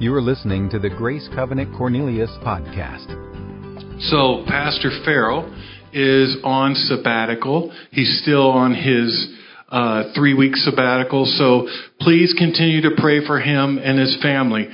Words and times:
You 0.00 0.14
are 0.14 0.22
listening 0.22 0.70
to 0.70 0.78
the 0.78 0.90
Grace 0.90 1.28
Covenant 1.34 1.76
Cornelius 1.76 2.30
podcast. 2.44 3.08
So, 4.10 4.44
Pastor 4.46 4.92
Farrell 5.04 5.52
is 5.92 6.36
on 6.44 6.76
sabbatical. 6.76 7.74
He's 7.90 8.20
still 8.22 8.48
on 8.48 8.76
his 8.76 9.34
uh, 9.68 10.12
three 10.14 10.34
week 10.34 10.54
sabbatical. 10.54 11.26
So, 11.26 11.66
please 12.00 12.32
continue 12.38 12.80
to 12.82 12.92
pray 12.96 13.26
for 13.26 13.40
him 13.40 13.78
and 13.82 13.98
his 13.98 14.16
family. 14.22 14.68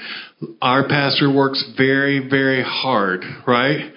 Our 0.60 0.86
pastor 0.88 1.32
works 1.32 1.72
very, 1.74 2.28
very 2.28 2.62
hard, 2.62 3.22
right? 3.46 3.92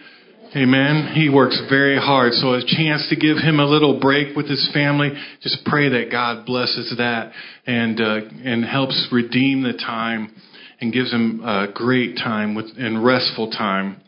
Amen. 0.55 1.12
He 1.14 1.28
works 1.28 1.62
very 1.70 1.98
hard. 1.98 2.32
So 2.36 2.54
a 2.54 2.62
chance 2.66 3.05
to 3.09 3.18
give 3.18 3.36
him 3.36 3.59
a 3.59 3.66
little 3.66 4.00
break 4.00 4.34
with 4.34 4.48
his 4.48 4.70
family, 4.73 5.12
just 5.41 5.66
pray 5.66 5.89
that 5.89 6.09
God 6.09 6.46
blesses 6.46 6.96
that 6.98 7.34
and 7.66 8.00
uh, 8.00 8.21
and 8.46 8.64
helps 8.64 9.09
redeem 9.12 9.64
the 9.64 9.73
time 9.73 10.32
and 10.80 10.94
gives 10.94 11.12
him 11.12 11.41
a 11.44 11.68
great 11.73 12.18
time 12.18 12.55
with 12.55 12.67
and 12.77 13.04
restful 13.04 13.52
time. 13.52 14.02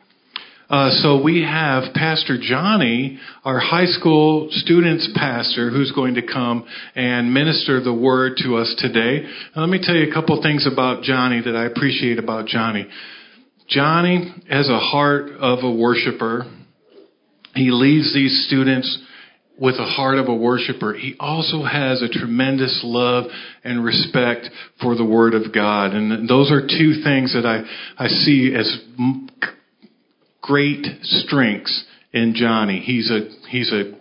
Uh, 0.69 0.91
so 1.01 1.19
we 1.23 1.41
have 1.41 1.95
Pastor 1.95 2.37
Johnny, 2.39 3.17
our 3.43 3.57
high 3.57 3.87
school 3.87 4.49
students 4.51 5.09
pastor, 5.15 5.71
who's 5.71 5.91
going 5.93 6.13
to 6.13 6.21
come 6.21 6.63
and 6.95 7.33
minister 7.33 7.81
the 7.83 7.93
word 7.93 8.33
to 8.43 8.55
us 8.55 8.75
today. 8.77 9.27
Now, 9.55 9.63
let 9.63 9.69
me 9.71 9.79
tell 9.81 9.95
you 9.95 10.11
a 10.11 10.13
couple 10.13 10.39
things 10.43 10.67
about 10.71 11.01
Johnny 11.01 11.41
that 11.41 11.55
I 11.55 11.65
appreciate 11.65 12.19
about 12.19 12.45
Johnny. 12.45 12.87
Johnny 13.67 14.31
has 14.47 14.69
a 14.69 14.77
heart 14.77 15.31
of 15.39 15.63
a 15.63 15.71
worshiper. 15.71 16.45
He 17.55 17.71
leads 17.71 18.13
these 18.13 18.45
students 18.47 19.08
with 19.59 19.75
a 19.75 19.85
heart 19.85 20.17
of 20.17 20.27
a 20.27 20.35
worshiper. 20.35 20.93
He 20.93 21.15
also 21.19 21.63
has 21.63 22.01
a 22.01 22.07
tremendous 22.07 22.81
love 22.83 23.25
and 23.63 23.83
respect 23.83 24.47
for 24.81 24.95
the 24.95 25.05
Word 25.05 25.33
of 25.33 25.53
God. 25.53 25.93
And 25.93 26.29
those 26.29 26.51
are 26.51 26.61
two 26.61 27.01
things 27.03 27.33
that 27.33 27.45
I, 27.45 27.63
I 28.03 28.07
see 28.07 28.53
as 28.55 28.79
great 30.41 30.85
strengths 31.03 31.85
in 32.13 32.33
Johnny. 32.35 32.79
He's 32.79 33.11
a, 33.11 33.29
he's 33.49 33.71
a 33.71 33.93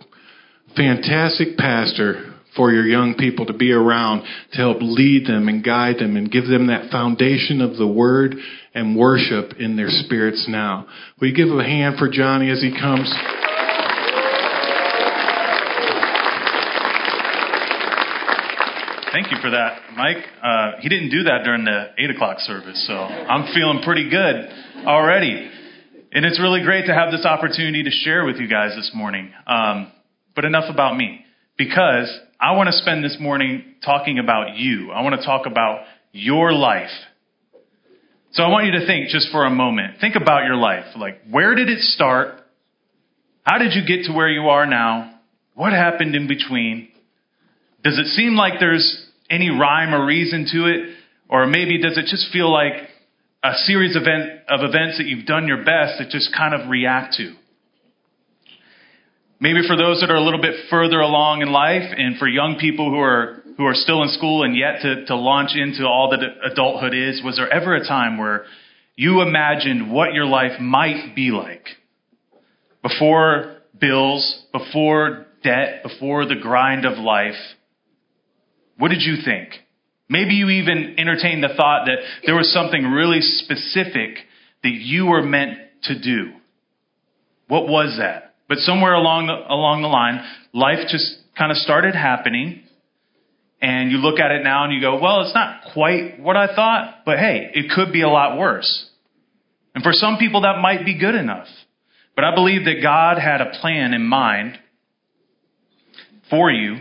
fantastic 0.75 1.57
pastor 1.57 2.33
for 2.55 2.71
your 2.71 2.85
young 2.85 3.15
people 3.15 3.45
to 3.45 3.53
be 3.53 3.71
around 3.71 4.23
to 4.53 4.57
help 4.57 4.77
lead 4.81 5.27
them 5.27 5.47
and 5.47 5.63
guide 5.63 5.97
them 5.99 6.15
and 6.17 6.31
give 6.31 6.47
them 6.47 6.67
that 6.67 6.89
foundation 6.89 7.61
of 7.61 7.77
the 7.77 7.87
word 7.87 8.35
and 8.73 8.97
worship 8.97 9.53
in 9.59 9.75
their 9.75 9.89
spirits 9.89 10.45
now. 10.49 10.87
Will 11.19 11.29
you 11.29 11.35
give 11.35 11.49
a 11.49 11.63
hand 11.63 11.95
for 11.99 12.09
Johnny 12.09 12.49
as 12.49 12.61
he 12.61 12.71
comes? 12.71 13.13
Thank 19.11 19.31
you 19.31 19.37
for 19.41 19.49
that, 19.49 19.81
Mike. 19.97 20.23
Uh, 20.43 20.73
he 20.81 20.89
didn't 20.89 21.09
do 21.09 21.23
that 21.23 21.43
during 21.43 21.65
the 21.65 21.87
8 21.97 22.11
o'clock 22.11 22.39
service, 22.41 22.85
so 22.85 22.93
I'm 22.93 23.51
feeling 23.55 23.81
pretty 23.83 24.07
good 24.07 24.85
already. 24.85 25.49
And 26.11 26.25
it's 26.25 26.39
really 26.39 26.61
great 26.61 26.85
to 26.85 26.93
have 26.93 27.11
this 27.11 27.25
opportunity 27.25 27.81
to 27.83 27.89
share 27.89 28.23
with 28.23 28.37
you 28.37 28.47
guys 28.47 28.75
this 28.75 28.91
morning. 28.93 29.31
Um, 29.47 29.91
but 30.35 30.45
enough 30.45 30.69
about 30.69 30.95
me, 30.95 31.25
because 31.57 32.07
I 32.39 32.51
want 32.51 32.67
to 32.67 32.73
spend 32.73 33.03
this 33.03 33.17
morning 33.19 33.75
talking 33.83 34.19
about 34.19 34.57
you. 34.57 34.91
I 34.91 35.01
want 35.01 35.19
to 35.19 35.25
talk 35.25 35.47
about 35.47 35.85
your 36.11 36.53
life. 36.53 36.91
So 38.33 38.43
I 38.43 38.49
want 38.49 38.67
you 38.67 38.73
to 38.73 38.85
think 38.85 39.09
just 39.09 39.31
for 39.31 39.43
a 39.43 39.49
moment. 39.49 39.99
Think 39.99 40.17
about 40.17 40.45
your 40.45 40.55
life. 40.55 40.85
Like, 40.95 41.21
where 41.31 41.55
did 41.55 41.67
it 41.67 41.79
start? 41.79 42.35
How 43.41 43.57
did 43.57 43.73
you 43.73 43.81
get 43.87 44.05
to 44.05 44.13
where 44.13 44.29
you 44.29 44.49
are 44.49 44.67
now? 44.67 45.19
What 45.55 45.73
happened 45.73 46.13
in 46.13 46.27
between? 46.27 46.89
Does 47.83 47.97
it 47.97 48.07
seem 48.07 48.35
like 48.35 48.59
there's 48.59 49.07
any 49.29 49.49
rhyme 49.49 49.93
or 49.93 50.05
reason 50.05 50.45
to 50.51 50.65
it? 50.67 50.95
Or 51.29 51.45
maybe 51.45 51.81
does 51.81 51.97
it 51.97 52.05
just 52.07 52.31
feel 52.33 52.51
like 52.51 52.73
a 53.43 53.53
series 53.65 53.95
of, 53.95 54.01
event, 54.01 54.41
of 54.49 54.61
events 54.61 54.97
that 54.97 55.05
you've 55.05 55.25
done 55.25 55.47
your 55.47 55.63
best 55.63 55.99
to 55.99 56.09
just 56.09 56.33
kind 56.35 56.53
of 56.53 56.69
react 56.69 57.15
to? 57.15 57.35
Maybe 59.39 59.61
for 59.65 59.77
those 59.77 60.01
that 60.01 60.09
are 60.09 60.17
a 60.17 60.23
little 60.23 60.41
bit 60.41 60.55
further 60.69 60.99
along 60.99 61.41
in 61.41 61.51
life 61.51 61.93
and 61.95 62.17
for 62.17 62.27
young 62.27 62.57
people 62.59 62.89
who 62.89 62.99
are 62.99 63.41
who 63.59 63.65
are 63.65 63.73
still 63.73 64.01
in 64.03 64.09
school 64.09 64.43
and 64.43 64.55
yet 64.55 64.81
to, 64.83 65.05
to 65.07 65.15
launch 65.17 65.51
into 65.53 65.85
all 65.85 66.11
that 66.11 66.21
adulthood 66.49 66.93
is, 66.93 67.21
was 67.21 67.35
there 67.35 67.51
ever 67.51 67.75
a 67.75 67.85
time 67.85 68.17
where 68.17 68.45
you 68.95 69.21
imagined 69.21 69.91
what 69.91 70.13
your 70.13 70.25
life 70.25 70.61
might 70.61 71.13
be 71.13 71.31
like? 71.31 71.65
Before 72.81 73.57
bills, 73.77 74.45
before 74.53 75.25
debt, 75.43 75.83
before 75.83 76.25
the 76.25 76.35
grind 76.35 76.85
of 76.85 76.97
life, 76.97 77.35
what 78.79 78.89
did 78.89 79.01
you 79.01 79.17
think? 79.23 79.49
Maybe 80.09 80.33
you 80.33 80.49
even 80.49 80.95
entertained 80.97 81.43
the 81.43 81.53
thought 81.55 81.85
that 81.85 81.99
there 82.25 82.35
was 82.35 82.51
something 82.51 82.83
really 82.83 83.21
specific 83.21 84.17
that 84.63 84.71
you 84.71 85.05
were 85.05 85.21
meant 85.21 85.57
to 85.83 85.99
do. 85.99 86.31
What 87.47 87.67
was 87.67 87.97
that? 87.99 88.35
But 88.47 88.57
somewhere 88.59 88.93
along 88.93 89.27
the, 89.27 89.33
along 89.33 89.83
the 89.83 89.87
line, 89.87 90.25
life 90.53 90.87
just 90.89 91.17
kind 91.37 91.51
of 91.51 91.57
started 91.57 91.93
happening. 91.93 92.63
And 93.61 93.91
you 93.91 93.97
look 93.97 94.19
at 94.19 94.31
it 94.31 94.43
now 94.43 94.63
and 94.63 94.73
you 94.73 94.81
go, 94.81 94.99
well, 94.99 95.21
it's 95.21 95.35
not 95.35 95.73
quite 95.73 96.19
what 96.19 96.37
I 96.37 96.55
thought, 96.55 97.03
but 97.05 97.19
hey, 97.19 97.51
it 97.53 97.69
could 97.75 97.91
be 97.91 98.01
a 98.01 98.09
lot 98.09 98.39
worse. 98.39 98.89
And 99.75 99.83
for 99.83 99.91
some 99.91 100.17
people, 100.17 100.41
that 100.41 100.59
might 100.61 100.85
be 100.85 100.97
good 100.97 101.15
enough. 101.15 101.47
But 102.15 102.23
I 102.23 102.33
believe 102.33 102.65
that 102.65 102.81
God 102.81 103.19
had 103.19 103.41
a 103.41 103.51
plan 103.61 103.93
in 103.93 104.05
mind 104.05 104.57
for 106.29 106.49
you 106.49 106.77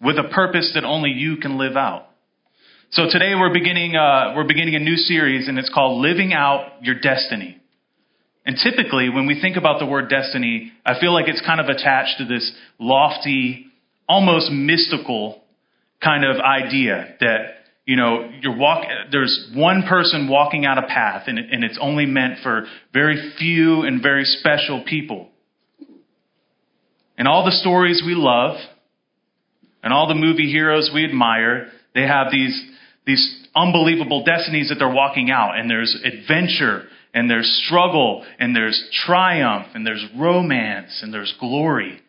with 0.00 0.16
a 0.18 0.28
purpose 0.34 0.72
that 0.74 0.84
only 0.84 1.10
you 1.10 1.36
can 1.36 1.58
live 1.58 1.76
out. 1.76 2.06
So 2.90 3.04
today 3.10 3.34
we're 3.34 3.52
beginning, 3.52 3.96
uh, 3.96 4.34
we're 4.36 4.46
beginning 4.46 4.76
a 4.76 4.78
new 4.78 4.96
series 4.96 5.48
and 5.48 5.58
it's 5.58 5.70
called 5.72 6.00
Living 6.00 6.32
Out 6.32 6.82
Your 6.82 6.94
Destiny. 6.94 7.60
And 8.46 8.56
typically, 8.62 9.08
when 9.08 9.26
we 9.26 9.40
think 9.40 9.56
about 9.56 9.80
the 9.80 9.86
word 9.86 10.10
destiny, 10.10 10.72
I 10.84 11.00
feel 11.00 11.12
like 11.12 11.28
it's 11.28 11.40
kind 11.44 11.60
of 11.60 11.66
attached 11.66 12.18
to 12.18 12.26
this 12.26 12.52
lofty, 12.78 13.66
almost 14.08 14.50
mystical 14.50 15.42
kind 16.02 16.24
of 16.24 16.36
idea 16.36 17.16
that, 17.20 17.38
you 17.86 17.96
know, 17.96 18.30
you're 18.42 18.56
walk, 18.56 18.84
there's 19.10 19.50
one 19.54 19.84
person 19.88 20.28
walking 20.28 20.66
out 20.66 20.76
a 20.76 20.86
path 20.86 21.24
and, 21.26 21.38
and 21.38 21.64
it's 21.64 21.78
only 21.80 22.04
meant 22.04 22.40
for 22.42 22.66
very 22.92 23.32
few 23.38 23.82
and 23.82 24.02
very 24.02 24.24
special 24.24 24.84
people. 24.86 25.30
And 27.16 27.26
all 27.26 27.44
the 27.44 27.52
stories 27.52 28.02
we 28.04 28.14
love 28.14 28.56
and 29.84 29.92
all 29.92 30.08
the 30.08 30.14
movie 30.14 30.50
heroes 30.50 30.90
we 30.92 31.04
admire, 31.04 31.68
they 31.94 32.02
have 32.02 32.32
these, 32.32 32.60
these 33.06 33.46
unbelievable 33.54 34.24
destinies 34.24 34.70
that 34.70 34.76
they're 34.76 34.88
walking 34.88 35.30
out 35.30 35.58
and 35.58 35.70
there's 35.70 35.94
adventure 36.02 36.84
and 37.12 37.30
there's 37.30 37.62
struggle 37.66 38.24
and 38.38 38.56
there's 38.56 38.82
triumph 39.06 39.66
and 39.74 39.86
there's 39.86 40.04
romance 40.18 41.00
and 41.02 41.12
there's 41.12 41.34
glory. 41.38 42.00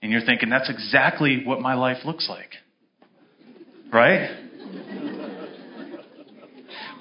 And 0.00 0.12
you're 0.12 0.24
thinking, 0.24 0.48
that's 0.48 0.70
exactly 0.70 1.42
what 1.44 1.60
my 1.60 1.74
life 1.74 2.04
looks 2.04 2.28
like. 2.28 2.50
Right? 3.92 4.30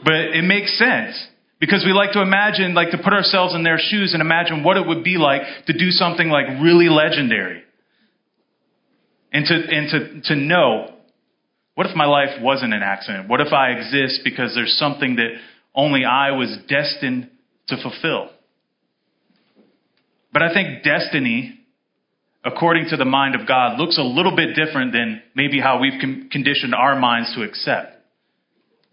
but 0.04 0.16
it 0.16 0.44
makes 0.44 0.76
sense 0.80 1.24
because 1.60 1.84
we 1.86 1.94
like 1.94 2.14
to 2.14 2.22
imagine, 2.22 2.74
like 2.74 2.90
to 2.92 2.98
put 2.98 3.14
ourselves 3.14 3.54
in 3.54 3.64
their 3.64 3.78
shoes 3.78 4.14
and 4.14 4.22
imagine 4.22 4.64
what 4.64 4.76
it 4.76 4.88
would 4.88 5.04
be 5.04 5.18
like 5.18 5.42
to 5.68 5.74
do 5.74 5.92
something 5.92 6.30
like 6.30 6.48
really 6.62 6.90
legendary. 6.90 7.64
And 9.32 9.46
to, 9.46 9.54
and 9.54 9.90
to, 10.24 10.34
to 10.34 10.36
know, 10.36 10.96
what 11.76 11.88
if 11.88 11.96
my 11.96 12.06
life 12.06 12.42
wasn't 12.42 12.74
an 12.74 12.82
accident? 12.84 13.30
What 13.30 13.42
if 13.42 13.54
I 13.54 13.72
exist 13.72 14.22
because 14.24 14.54
there's 14.56 14.76
something 14.78 15.16
that 15.18 15.30
only 15.76 16.04
I 16.06 16.32
was 16.32 16.58
destined 16.68 17.30
to 17.68 17.78
fulfill. 17.82 18.30
But 20.34 20.44
I 20.44 20.54
think 20.54 20.84
destiny, 20.84 21.60
according 22.44 22.88
to 22.90 22.98
the 22.98 23.06
mind 23.06 23.36
of 23.36 23.48
God, 23.48 23.80
looks 23.80 23.98
a 23.98 24.04
little 24.04 24.36
bit 24.36 24.56
different 24.56 24.92
than 24.92 25.22
maybe 25.36 25.60
how 25.60 25.80
we've 25.80 26.00
conditioned 26.00 26.76
our 26.76 27.00
minds 27.00 27.34
to 27.36 27.44
accept. 27.44 27.96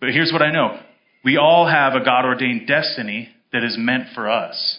But 0.00 0.10
here's 0.10 0.32
what 0.32 0.42
I 0.42 0.52
know 0.52 0.80
we 1.24 1.36
all 1.36 1.66
have 1.66 1.94
a 1.94 2.04
God 2.04 2.24
ordained 2.24 2.68
destiny 2.68 3.30
that 3.52 3.64
is 3.64 3.76
meant 3.78 4.08
for 4.14 4.30
us. 4.30 4.78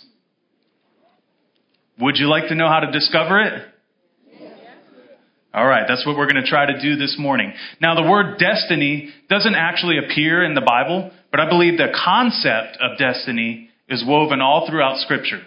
Would 1.99 2.17
you 2.17 2.29
like 2.29 2.47
to 2.49 2.55
know 2.55 2.67
how 2.67 2.79
to 2.79 2.91
discover 2.91 3.41
it? 3.41 3.67
All 5.57 5.65
right, 5.65 5.85
that's 5.87 6.05
what 6.05 6.15
we're 6.15 6.31
going 6.31 6.43
to 6.43 6.47
try 6.47 6.67
to 6.67 6.79
do 6.79 6.97
this 6.97 7.15
morning. 7.17 7.51
Now, 7.81 7.95
the 7.95 8.07
word 8.07 8.37
destiny 8.37 9.09
doesn't 9.27 9.55
actually 9.55 9.97
appear 9.97 10.43
in 10.43 10.53
the 10.53 10.61
Bible, 10.61 11.09
but 11.31 11.39
I 11.39 11.49
believe 11.49 11.79
the 11.79 11.97
concept 12.05 12.77
of 12.79 12.99
destiny 12.99 13.71
is 13.89 14.03
woven 14.05 14.39
all 14.39 14.67
throughout 14.69 14.99
Scripture. 14.99 15.41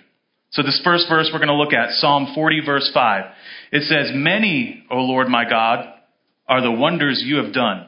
So, 0.51 0.62
this 0.62 0.81
first 0.83 1.07
verse 1.09 1.31
we're 1.33 1.39
going 1.39 1.47
to 1.47 1.55
look 1.55 1.73
at, 1.73 1.93
Psalm 1.93 2.33
40, 2.35 2.62
verse 2.67 2.91
5. 2.93 3.25
It 3.71 3.83
says, 3.83 4.11
Many, 4.12 4.85
O 4.91 4.97
Lord 4.97 5.29
my 5.29 5.49
God, 5.49 5.87
are 6.49 6.61
the 6.61 6.73
wonders 6.73 7.23
you 7.25 7.37
have 7.37 7.55
done. 7.55 7.87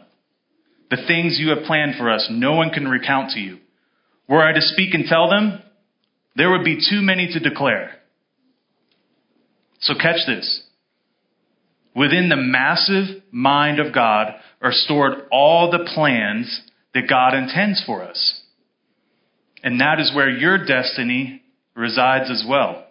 The 0.90 1.02
things 1.08 1.40
you 1.40 1.48
have 1.48 1.64
planned 1.64 1.96
for 1.98 2.08
us, 2.08 2.28
no 2.30 2.52
one 2.52 2.70
can 2.70 2.86
recount 2.86 3.32
to 3.32 3.40
you. 3.40 3.58
Were 4.28 4.46
I 4.46 4.52
to 4.52 4.60
speak 4.60 4.94
and 4.94 5.06
tell 5.06 5.28
them, 5.28 5.60
there 6.36 6.52
would 6.52 6.62
be 6.62 6.76
too 6.76 7.02
many 7.02 7.26
to 7.32 7.40
declare. 7.40 7.90
So, 9.80 9.94
catch 10.00 10.20
this. 10.28 10.61
Within 11.94 12.28
the 12.28 12.36
massive 12.36 13.22
mind 13.30 13.78
of 13.78 13.94
God 13.94 14.34
are 14.60 14.72
stored 14.72 15.26
all 15.30 15.70
the 15.70 15.90
plans 15.94 16.62
that 16.94 17.08
God 17.08 17.34
intends 17.34 17.82
for 17.84 18.02
us. 18.02 18.40
and 19.62 19.80
that 19.80 20.00
is 20.00 20.12
where 20.14 20.28
your 20.28 20.64
destiny 20.64 21.42
resides 21.74 22.30
as 22.30 22.44
well. 22.48 22.84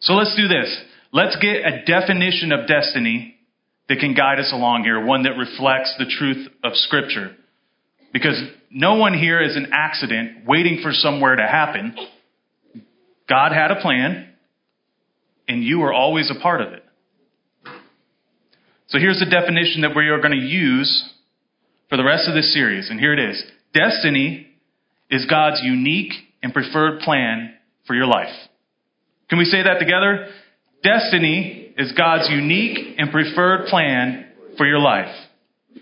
So 0.00 0.14
let's 0.14 0.36
do 0.36 0.48
this. 0.48 0.82
Let's 1.12 1.36
get 1.36 1.56
a 1.64 1.84
definition 1.84 2.52
of 2.52 2.66
destiny 2.68 3.36
that 3.88 3.98
can 3.98 4.14
guide 4.14 4.38
us 4.38 4.52
along 4.52 4.84
here, 4.84 5.04
one 5.04 5.24
that 5.24 5.36
reflects 5.36 5.94
the 5.98 6.06
truth 6.06 6.46
of 6.62 6.74
Scripture. 6.74 7.34
Because 8.12 8.40
no 8.70 8.94
one 8.96 9.14
here 9.14 9.40
is 9.42 9.56
an 9.56 9.70
accident 9.72 10.46
waiting 10.46 10.80
for 10.82 10.92
somewhere 10.92 11.36
to 11.36 11.46
happen. 11.46 11.96
God 13.28 13.52
had 13.52 13.70
a 13.70 13.80
plan, 13.80 14.28
and 15.48 15.64
you 15.64 15.82
are 15.82 15.92
always 15.92 16.30
a 16.30 16.40
part 16.40 16.60
of 16.60 16.72
it. 16.72 16.84
So 18.90 18.98
here's 18.98 19.20
the 19.20 19.30
definition 19.30 19.82
that 19.82 19.94
we 19.94 20.08
are 20.08 20.18
going 20.18 20.38
to 20.38 20.46
use 20.46 21.14
for 21.88 21.96
the 21.96 22.02
rest 22.02 22.28
of 22.28 22.34
this 22.34 22.52
series, 22.52 22.90
and 22.90 22.98
here 22.98 23.12
it 23.12 23.20
is 23.20 23.42
Destiny 23.72 24.48
is 25.08 25.26
God's 25.26 25.60
unique 25.62 26.12
and 26.42 26.52
preferred 26.52 27.00
plan 27.00 27.54
for 27.86 27.94
your 27.94 28.06
life. 28.06 28.34
Can 29.28 29.38
we 29.38 29.44
say 29.44 29.62
that 29.62 29.78
together? 29.78 30.26
Destiny 30.82 31.72
is 31.78 31.92
God's 31.92 32.28
unique 32.30 32.96
and 32.98 33.12
preferred 33.12 33.66
plan 33.66 34.26
for 34.56 34.66
your 34.66 34.80
life. 34.80 35.14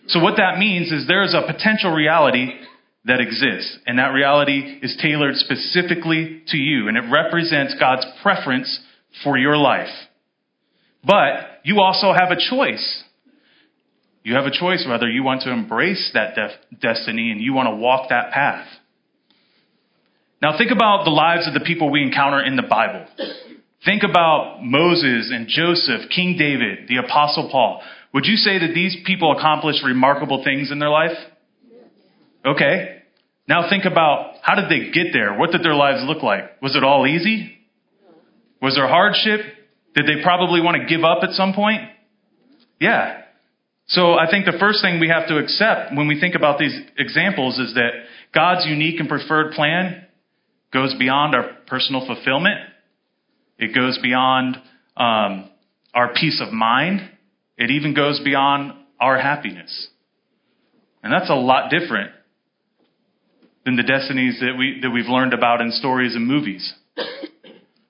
So 0.08 0.20
what 0.20 0.36
that 0.36 0.58
means 0.58 0.92
is 0.92 1.06
there 1.06 1.24
is 1.24 1.34
a 1.34 1.50
potential 1.50 1.92
reality 1.92 2.48
that 3.06 3.20
exists, 3.20 3.78
and 3.86 3.98
that 3.98 4.08
reality 4.08 4.80
is 4.82 4.98
tailored 5.00 5.36
specifically 5.36 6.42
to 6.48 6.58
you, 6.58 6.88
and 6.88 6.96
it 6.98 7.04
represents 7.10 7.74
God's 7.80 8.04
preference 8.22 8.80
for 9.24 9.38
your 9.38 9.56
life. 9.56 9.88
But 11.04 11.60
you 11.64 11.80
also 11.80 12.12
have 12.12 12.30
a 12.30 12.36
choice. 12.36 13.04
You 14.22 14.34
have 14.34 14.44
a 14.44 14.50
choice 14.50 14.84
whether 14.88 15.08
you 15.08 15.22
want 15.22 15.42
to 15.42 15.52
embrace 15.52 16.10
that 16.14 16.34
def- 16.34 16.80
destiny 16.80 17.30
and 17.30 17.40
you 17.40 17.54
want 17.54 17.68
to 17.68 17.76
walk 17.76 18.10
that 18.10 18.30
path. 18.32 18.66
Now 20.42 20.56
think 20.56 20.70
about 20.70 21.04
the 21.04 21.10
lives 21.10 21.48
of 21.48 21.54
the 21.54 21.60
people 21.60 21.90
we 21.90 22.02
encounter 22.02 22.44
in 22.44 22.56
the 22.56 22.62
Bible. 22.62 23.06
Think 23.84 24.02
about 24.08 24.58
Moses 24.62 25.30
and 25.32 25.48
Joseph, 25.48 26.10
King 26.14 26.36
David, 26.38 26.88
the 26.88 26.96
Apostle 26.96 27.48
Paul. 27.50 27.82
Would 28.12 28.26
you 28.26 28.36
say 28.36 28.58
that 28.58 28.74
these 28.74 28.96
people 29.04 29.36
accomplished 29.36 29.84
remarkable 29.84 30.42
things 30.44 30.70
in 30.70 30.78
their 30.78 30.90
life? 30.90 31.16
Okay. 32.44 33.02
Now 33.48 33.68
think 33.68 33.84
about 33.84 34.34
how 34.42 34.54
did 34.54 34.68
they 34.68 34.90
get 34.90 35.12
there? 35.12 35.36
What 35.38 35.52
did 35.52 35.62
their 35.62 35.74
lives 35.74 36.02
look 36.04 36.22
like? 36.22 36.60
Was 36.60 36.76
it 36.76 36.84
all 36.84 37.06
easy? 37.06 37.52
Was 38.60 38.74
there 38.74 38.88
hardship? 38.88 39.40
Did 39.98 40.06
they 40.06 40.22
probably 40.22 40.60
want 40.60 40.76
to 40.80 40.86
give 40.86 41.02
up 41.02 41.24
at 41.24 41.30
some 41.30 41.54
point? 41.54 41.80
Yeah. 42.80 43.22
So 43.88 44.12
I 44.12 44.30
think 44.30 44.44
the 44.44 44.56
first 44.60 44.80
thing 44.80 45.00
we 45.00 45.08
have 45.08 45.26
to 45.26 45.38
accept 45.38 45.92
when 45.92 46.06
we 46.06 46.20
think 46.20 46.36
about 46.36 46.56
these 46.56 46.78
examples 46.96 47.58
is 47.58 47.74
that 47.74 47.90
God's 48.32 48.64
unique 48.64 49.00
and 49.00 49.08
preferred 49.08 49.54
plan 49.54 50.06
goes 50.72 50.94
beyond 50.96 51.34
our 51.34 51.50
personal 51.66 52.06
fulfillment. 52.06 52.60
It 53.58 53.74
goes 53.74 53.98
beyond 54.00 54.58
um, 54.96 55.50
our 55.92 56.12
peace 56.14 56.40
of 56.46 56.52
mind. 56.52 57.00
It 57.56 57.72
even 57.72 57.92
goes 57.92 58.20
beyond 58.24 58.74
our 59.00 59.18
happiness. 59.18 59.88
And 61.02 61.12
that's 61.12 61.28
a 61.28 61.34
lot 61.34 61.72
different 61.72 62.12
than 63.64 63.74
the 63.74 63.82
destinies 63.82 64.38
that, 64.38 64.54
we, 64.56 64.78
that 64.80 64.90
we've 64.90 65.08
learned 65.08 65.34
about 65.34 65.60
in 65.60 65.72
stories 65.72 66.14
and 66.14 66.24
movies. 66.24 66.72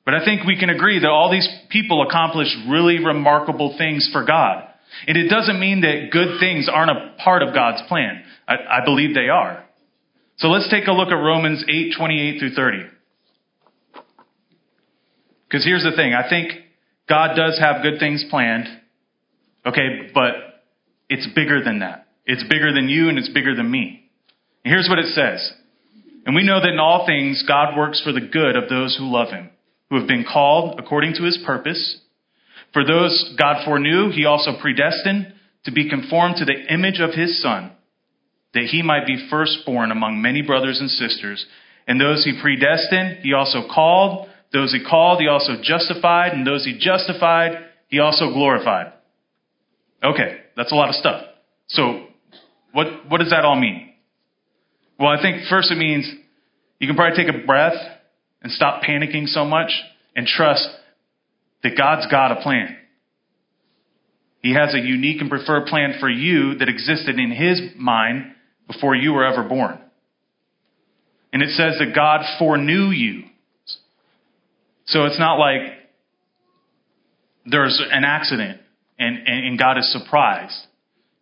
But 0.08 0.14
I 0.14 0.24
think 0.24 0.44
we 0.46 0.58
can 0.58 0.70
agree 0.70 0.98
that 1.00 1.10
all 1.10 1.30
these 1.30 1.46
people 1.68 2.00
accomplished 2.00 2.56
really 2.66 3.04
remarkable 3.04 3.76
things 3.76 4.08
for 4.10 4.24
God. 4.24 4.66
And 5.06 5.18
it 5.18 5.28
doesn't 5.28 5.60
mean 5.60 5.82
that 5.82 6.08
good 6.10 6.40
things 6.40 6.66
aren't 6.66 6.90
a 6.90 7.14
part 7.22 7.42
of 7.42 7.52
God's 7.52 7.86
plan. 7.88 8.22
I, 8.48 8.54
I 8.54 8.84
believe 8.86 9.14
they 9.14 9.28
are. 9.28 9.62
So 10.38 10.48
let's 10.48 10.70
take 10.70 10.86
a 10.86 10.92
look 10.92 11.08
at 11.08 11.12
Romans 11.12 11.62
8, 11.68 11.92
28 11.98 12.38
through 12.38 12.54
30. 12.54 12.78
Because 15.46 15.66
here's 15.66 15.84
the 15.84 15.94
thing. 15.94 16.14
I 16.14 16.26
think 16.26 16.52
God 17.06 17.34
does 17.36 17.58
have 17.58 17.82
good 17.82 18.00
things 18.00 18.24
planned. 18.30 18.66
Okay, 19.66 20.08
but 20.14 20.62
it's 21.10 21.28
bigger 21.34 21.62
than 21.62 21.80
that. 21.80 22.06
It's 22.24 22.44
bigger 22.44 22.72
than 22.72 22.88
you 22.88 23.10
and 23.10 23.18
it's 23.18 23.28
bigger 23.28 23.54
than 23.54 23.70
me. 23.70 24.08
And 24.64 24.72
here's 24.72 24.88
what 24.88 25.00
it 25.00 25.12
says. 25.12 25.52
And 26.24 26.34
we 26.34 26.44
know 26.44 26.60
that 26.62 26.72
in 26.72 26.78
all 26.78 27.04
things 27.04 27.44
God 27.46 27.76
works 27.76 28.00
for 28.02 28.12
the 28.12 28.26
good 28.26 28.56
of 28.56 28.70
those 28.70 28.96
who 28.96 29.04
love 29.12 29.28
him, 29.28 29.50
who 29.90 29.98
have 29.98 30.08
been 30.08 30.24
called 30.30 30.78
according 30.78 31.14
to 31.14 31.24
his 31.24 31.38
purpose. 31.44 32.00
For 32.72 32.84
those 32.84 33.34
God 33.38 33.64
foreknew, 33.64 34.10
he 34.10 34.24
also 34.26 34.52
predestined 34.60 35.32
to 35.64 35.72
be 35.72 35.88
conformed 35.88 36.36
to 36.36 36.44
the 36.44 36.72
image 36.72 37.00
of 37.00 37.14
his 37.14 37.42
son, 37.42 37.72
that 38.54 38.64
he 38.64 38.82
might 38.82 39.06
be 39.06 39.28
firstborn 39.30 39.90
among 39.90 40.22
many 40.22 40.42
brothers 40.42 40.80
and 40.80 40.90
sisters. 40.90 41.44
And 41.86 42.00
those 42.00 42.24
he 42.24 42.38
predestined, 42.40 43.18
he 43.22 43.32
also 43.32 43.66
called. 43.72 44.28
Those 44.52 44.72
he 44.72 44.84
called, 44.84 45.20
he 45.20 45.28
also 45.28 45.54
justified. 45.62 46.32
And 46.32 46.46
those 46.46 46.64
he 46.64 46.78
justified, 46.78 47.64
he 47.88 47.98
also 47.98 48.32
glorified. 48.32 48.92
Okay, 50.02 50.38
that's 50.56 50.72
a 50.72 50.74
lot 50.74 50.90
of 50.90 50.94
stuff. 50.94 51.22
So, 51.68 52.06
what, 52.72 52.86
what 53.08 53.18
does 53.18 53.30
that 53.30 53.44
all 53.44 53.58
mean? 53.58 53.92
Well, 54.98 55.08
I 55.08 55.20
think 55.20 55.48
first 55.48 55.70
it 55.70 55.78
means 55.78 56.10
you 56.78 56.86
can 56.86 56.96
probably 56.96 57.16
take 57.16 57.34
a 57.34 57.46
breath 57.46 57.74
and 58.42 58.52
stop 58.52 58.82
panicking 58.82 59.26
so 59.26 59.44
much 59.44 59.70
and 60.14 60.26
trust 60.26 60.68
that 61.62 61.76
God's 61.76 62.06
got 62.10 62.32
a 62.32 62.42
plan. 62.42 62.76
He 64.40 64.54
has 64.54 64.74
a 64.74 64.78
unique 64.78 65.20
and 65.20 65.28
preferred 65.28 65.66
plan 65.66 65.94
for 65.98 66.08
you 66.08 66.56
that 66.58 66.68
existed 66.68 67.18
in 67.18 67.30
His 67.32 67.60
mind 67.76 68.32
before 68.66 68.94
you 68.94 69.12
were 69.12 69.24
ever 69.24 69.48
born. 69.48 69.78
And 71.32 71.42
it 71.42 71.50
says 71.50 71.74
that 71.78 71.94
God 71.94 72.24
foreknew 72.38 72.90
you. 72.90 73.24
So 74.86 75.04
it's 75.04 75.18
not 75.18 75.38
like 75.38 75.60
there's 77.44 77.82
an 77.90 78.04
accident 78.04 78.60
and, 78.98 79.18
and, 79.18 79.46
and 79.46 79.58
God 79.58 79.78
is 79.78 79.92
surprised. 79.92 80.56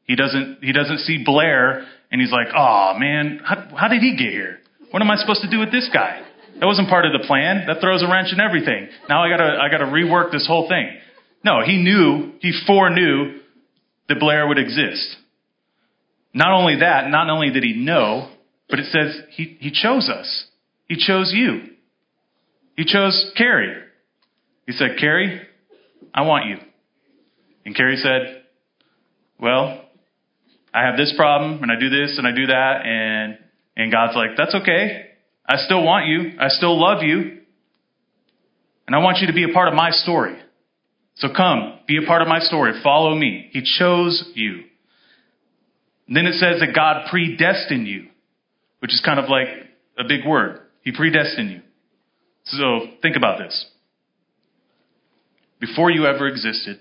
He 0.05 0.15
doesn't, 0.15 0.59
he 0.63 0.73
doesn't 0.73 0.99
see 0.99 1.23
Blair 1.25 1.85
and 2.13 2.21
he's 2.21 2.31
like, 2.31 2.49
oh 2.57 2.95
man, 2.99 3.41
how, 3.45 3.69
how 3.77 3.89
did 3.89 4.03
he 4.03 4.17
get 4.17 4.31
here? 4.31 4.59
What 4.91 5.03
am 5.03 5.11
I 5.11 5.17
supposed 5.17 5.43
to 5.43 5.51
do 5.51 5.59
with 5.59 5.73
this 5.73 5.91
guy? 5.93 6.26
That 6.61 6.67
wasn't 6.67 6.89
part 6.89 7.05
of 7.05 7.13
the 7.13 7.27
plan. 7.27 7.67
That 7.67 7.81
throws 7.81 8.03
a 8.03 8.11
wrench 8.11 8.33
in 8.33 8.41
everything. 8.41 8.89
Now 9.09 9.23
I 9.23 9.29
gotta, 9.29 9.59
I 9.61 9.69
gotta 9.71 9.85
rework 9.85 10.33
this 10.33 10.47
whole 10.47 10.69
thing. 10.69 10.89
No, 11.45 11.63
he 11.65 11.77
knew, 11.77 12.33
he 12.41 12.53
foreknew 12.67 13.41
that 14.09 14.19
Blair 14.19 14.47
would 14.49 14.59
exist. 14.59 15.17
Not 16.33 16.53
only 16.53 16.81
that, 16.81 17.09
not 17.09 17.31
only 17.31 17.51
did 17.51 17.63
he 17.63 17.75
know, 17.75 18.31
but 18.69 18.79
it 18.79 18.87
says 18.87 19.21
he, 19.31 19.57
he 19.61 19.71
chose 19.71 20.09
us. 20.09 20.47
He 20.89 20.97
chose 20.97 21.33
you. 21.35 21.63
He 22.77 22.85
chose 22.85 23.33
Carrie. 23.37 23.83
He 24.67 24.73
said, 24.73 24.97
Carrie, 24.99 25.41
I 26.15 26.23
want 26.23 26.47
you. 26.47 26.57
And 27.65 27.75
Carrie 27.75 27.97
said, 27.97 28.43
Well, 29.41 29.83
I 30.75 30.83
have 30.83 30.97
this 30.97 31.15
problem 31.17 31.63
and 31.63 31.73
I 31.73 31.79
do 31.79 31.89
this 31.89 32.19
and 32.19 32.27
I 32.27 32.33
do 32.33 32.47
that 32.47 32.83
and 32.85 33.39
and 33.77 33.93
God's 33.93 34.15
like, 34.15 34.31
That's 34.37 34.55
okay. 34.55 35.06
I 35.49 35.57
still 35.57 35.85
want 35.85 36.07
you. 36.07 36.33
I 36.41 36.49
still 36.49 36.81
love 36.81 37.03
you. 37.03 37.39
And 38.87 38.95
I 38.95 38.99
want 38.99 39.19
you 39.19 39.27
to 39.29 39.33
be 39.33 39.45
a 39.45 39.53
part 39.53 39.69
of 39.69 39.75
my 39.75 39.91
story. 39.91 40.37
So 41.17 41.29
come, 41.35 41.79
be 41.87 41.99
a 42.03 42.07
part 42.07 42.23
of 42.23 42.29
my 42.29 42.41
story. 42.41 42.73
Follow 42.83 43.15
me. 43.15 43.49
He 43.53 43.63
chose 43.63 44.31
you. 44.35 44.65
And 46.07 46.17
then 46.17 46.27
it 46.27 46.35
says 46.35 46.61
that 46.61 46.75
God 46.75 47.07
predestined 47.11 47.87
you, 47.87 48.07
which 48.81 48.93
is 48.93 49.03
kind 49.05 49.19
of 49.19 49.29
like 49.29 49.49
a 49.99 50.05
big 50.07 50.27
word. 50.27 50.61
He 50.83 50.93
predestined 50.93 51.51
you. 51.51 51.61
So 52.45 52.81
think 53.03 53.17
about 53.17 53.39
this. 53.39 53.67
Before 55.59 55.91
you 55.91 56.07
ever 56.07 56.29
existed, 56.29 56.79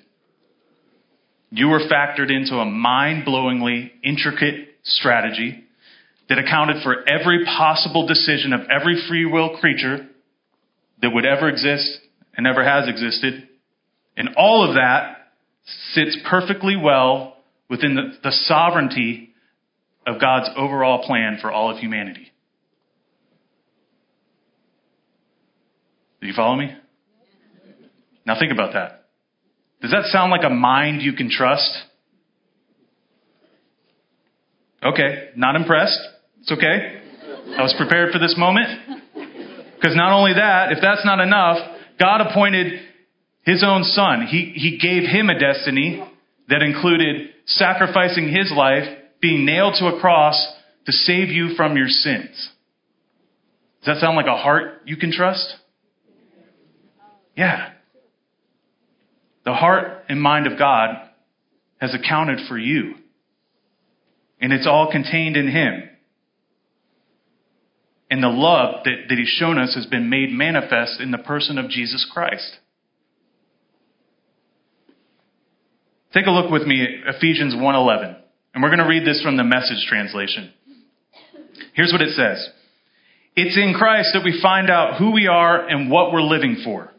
you 1.50 1.70
were 1.70 1.80
factored 1.80 2.30
into 2.30 2.56
a 2.56 2.66
mind 2.66 3.26
blowingly 3.26 3.92
intricate 4.04 4.70
strategy 4.84 5.65
that 6.30 6.40
accounted 6.40 6.82
for 6.84 7.08
every 7.08 7.46
possible 7.46 8.08
decision 8.08 8.54
of 8.54 8.62
every 8.70 9.02
free 9.08 9.26
will 9.26 9.58
creature 9.58 10.08
that 11.02 11.12
would 11.14 11.26
ever 11.26 11.48
exist 11.50 12.00
and 12.36 12.48
ever 12.48 12.64
has 12.64 12.88
existed. 12.88 13.48
And 14.18 14.30
all 14.38 14.68
of 14.68 14.76
that 14.76 15.18
sits 15.94 16.18
perfectly 16.30 16.76
well 16.76 17.38
within 17.70 17.96
the, 17.96 18.18
the 18.24 18.32
sovereignty 18.32 19.32
of 20.08 20.20
God's 20.20 20.50
overall 20.56 21.06
plan 21.06 21.38
for 21.42 21.52
all 21.52 21.72
of 21.72 21.78
humanity. 21.78 22.32
Do 26.22 26.28
you 26.28 26.34
follow 26.34 26.56
me? 26.56 26.76
Now 28.26 28.40
think 28.40 28.52
about 28.52 28.74
that. 28.74 29.06
Does 29.82 29.92
that 29.92 30.06
sound 30.06 30.32
like 30.32 30.44
a 30.44 30.50
mind 30.50 31.02
you 31.02 31.14
can 31.14 31.30
trust? 31.30 31.70
Okay, 34.84 35.30
not 35.36 35.56
impressed. 35.56 36.00
It's 36.46 36.52
okay. 36.52 37.02
I 37.58 37.64
was 37.64 37.74
prepared 37.76 38.14
for 38.14 38.20
this 38.20 38.36
moment. 38.38 38.68
Because 39.76 39.96
not 39.96 40.14
only 40.14 40.34
that, 40.34 40.72
if 40.74 40.78
that's 40.80 41.04
not 41.04 41.20
enough, 41.20 41.58
God 42.00 42.22
appointed 42.22 42.82
his 43.42 43.64
own 43.66 43.84
son. 43.84 44.28
He, 44.30 44.54
he 44.56 44.78
gave 44.78 45.10
him 45.10 45.32
a 45.32 45.40
destiny 45.40 46.08
that 46.48 46.62
included 46.62 47.30
sacrificing 47.48 48.30
his 48.30 48.54
life, 48.56 48.84
being 49.20 49.44
nailed 49.44 49.74
to 49.80 49.88
a 49.88 50.00
cross 50.00 50.36
to 50.86 50.92
save 50.92 51.30
you 51.30 51.56
from 51.56 51.76
your 51.78 51.88
sins. 51.88 52.52
Does 53.84 53.96
that 53.96 53.98
sound 54.00 54.16
like 54.16 54.28
a 54.28 54.38
heart 54.38 54.84
you 54.86 54.98
can 54.98 55.12
trust? 55.12 55.56
Yeah. 57.36 57.72
The 59.46 59.54
heart 59.54 60.06
and 60.10 60.22
mind 60.22 60.46
of 60.46 60.60
God 60.60 61.10
has 61.82 61.96
accounted 61.96 62.48
for 62.48 62.56
you. 62.56 62.94
And 64.40 64.54
it's 64.54 64.68
all 64.68 64.92
contained 64.92 65.38
in 65.38 65.48
Him. 65.48 65.90
And 68.10 68.22
the 68.22 68.30
love 68.30 68.84
that, 68.86 68.96
that 69.10 69.18
He's 69.18 69.28
shown 69.28 69.58
us 69.58 69.74
has 69.76 69.86
been 69.88 70.10
made 70.10 70.30
manifest 70.32 71.02
in 71.02 71.12
the 71.12 71.18
person 71.18 71.58
of 71.58 71.70
Jesus 71.70 72.08
Christ. 72.12 72.60
Take 76.14 76.28
a 76.28 76.32
look 76.32 76.50
with 76.50 76.66
me 76.66 76.82
at 76.82 77.16
Ephesians 77.16 77.54
1:11. 77.54 78.16
And 78.54 78.64
we're 78.64 78.70
going 78.70 78.80
to 78.80 78.88
read 78.88 79.06
this 79.06 79.22
from 79.22 79.36
the 79.36 79.44
message 79.44 79.86
translation. 79.90 80.54
Here's 81.74 81.92
what 81.92 82.02
it 82.02 82.16
says. 82.16 82.50
It's 83.36 83.58
in 83.58 83.74
Christ 83.78 84.12
that 84.14 84.24
we 84.24 84.40
find 84.42 84.70
out 84.70 84.98
who 84.98 85.12
we 85.12 85.28
are 85.28 85.68
and 85.68 85.92
what 85.92 86.14
we're 86.14 86.22
living 86.22 86.62
for. 86.64 86.90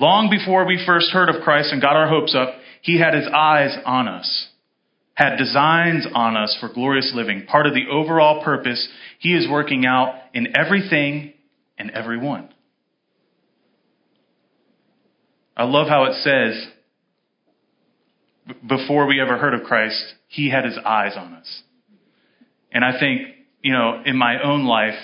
Long 0.00 0.28
before 0.28 0.66
we 0.66 0.82
first 0.84 1.12
heard 1.12 1.28
of 1.28 1.42
Christ 1.42 1.72
and 1.72 1.80
got 1.80 1.94
our 1.94 2.08
hopes 2.08 2.34
up, 2.34 2.54
he 2.82 2.98
had 2.98 3.14
his 3.14 3.28
eyes 3.32 3.76
on 3.86 4.08
us, 4.08 4.48
had 5.14 5.36
designs 5.36 6.06
on 6.12 6.36
us 6.36 6.56
for 6.60 6.68
glorious 6.72 7.12
living, 7.14 7.46
part 7.46 7.66
of 7.66 7.74
the 7.74 7.86
overall 7.90 8.42
purpose 8.42 8.88
he 9.20 9.30
is 9.30 9.48
working 9.48 9.86
out 9.86 10.14
in 10.32 10.56
everything 10.56 11.32
and 11.78 11.90
everyone. 11.92 12.48
I 15.56 15.64
love 15.64 15.88
how 15.88 16.04
it 16.04 16.14
says, 16.22 16.66
before 18.68 19.06
we 19.06 19.20
ever 19.20 19.38
heard 19.38 19.54
of 19.54 19.62
Christ, 19.62 20.02
he 20.28 20.50
had 20.50 20.64
his 20.64 20.76
eyes 20.84 21.12
on 21.16 21.32
us. 21.34 21.62
And 22.72 22.84
I 22.84 22.98
think, 22.98 23.22
you 23.62 23.72
know, 23.72 24.02
in 24.04 24.16
my 24.16 24.42
own 24.42 24.64
life, 24.64 24.98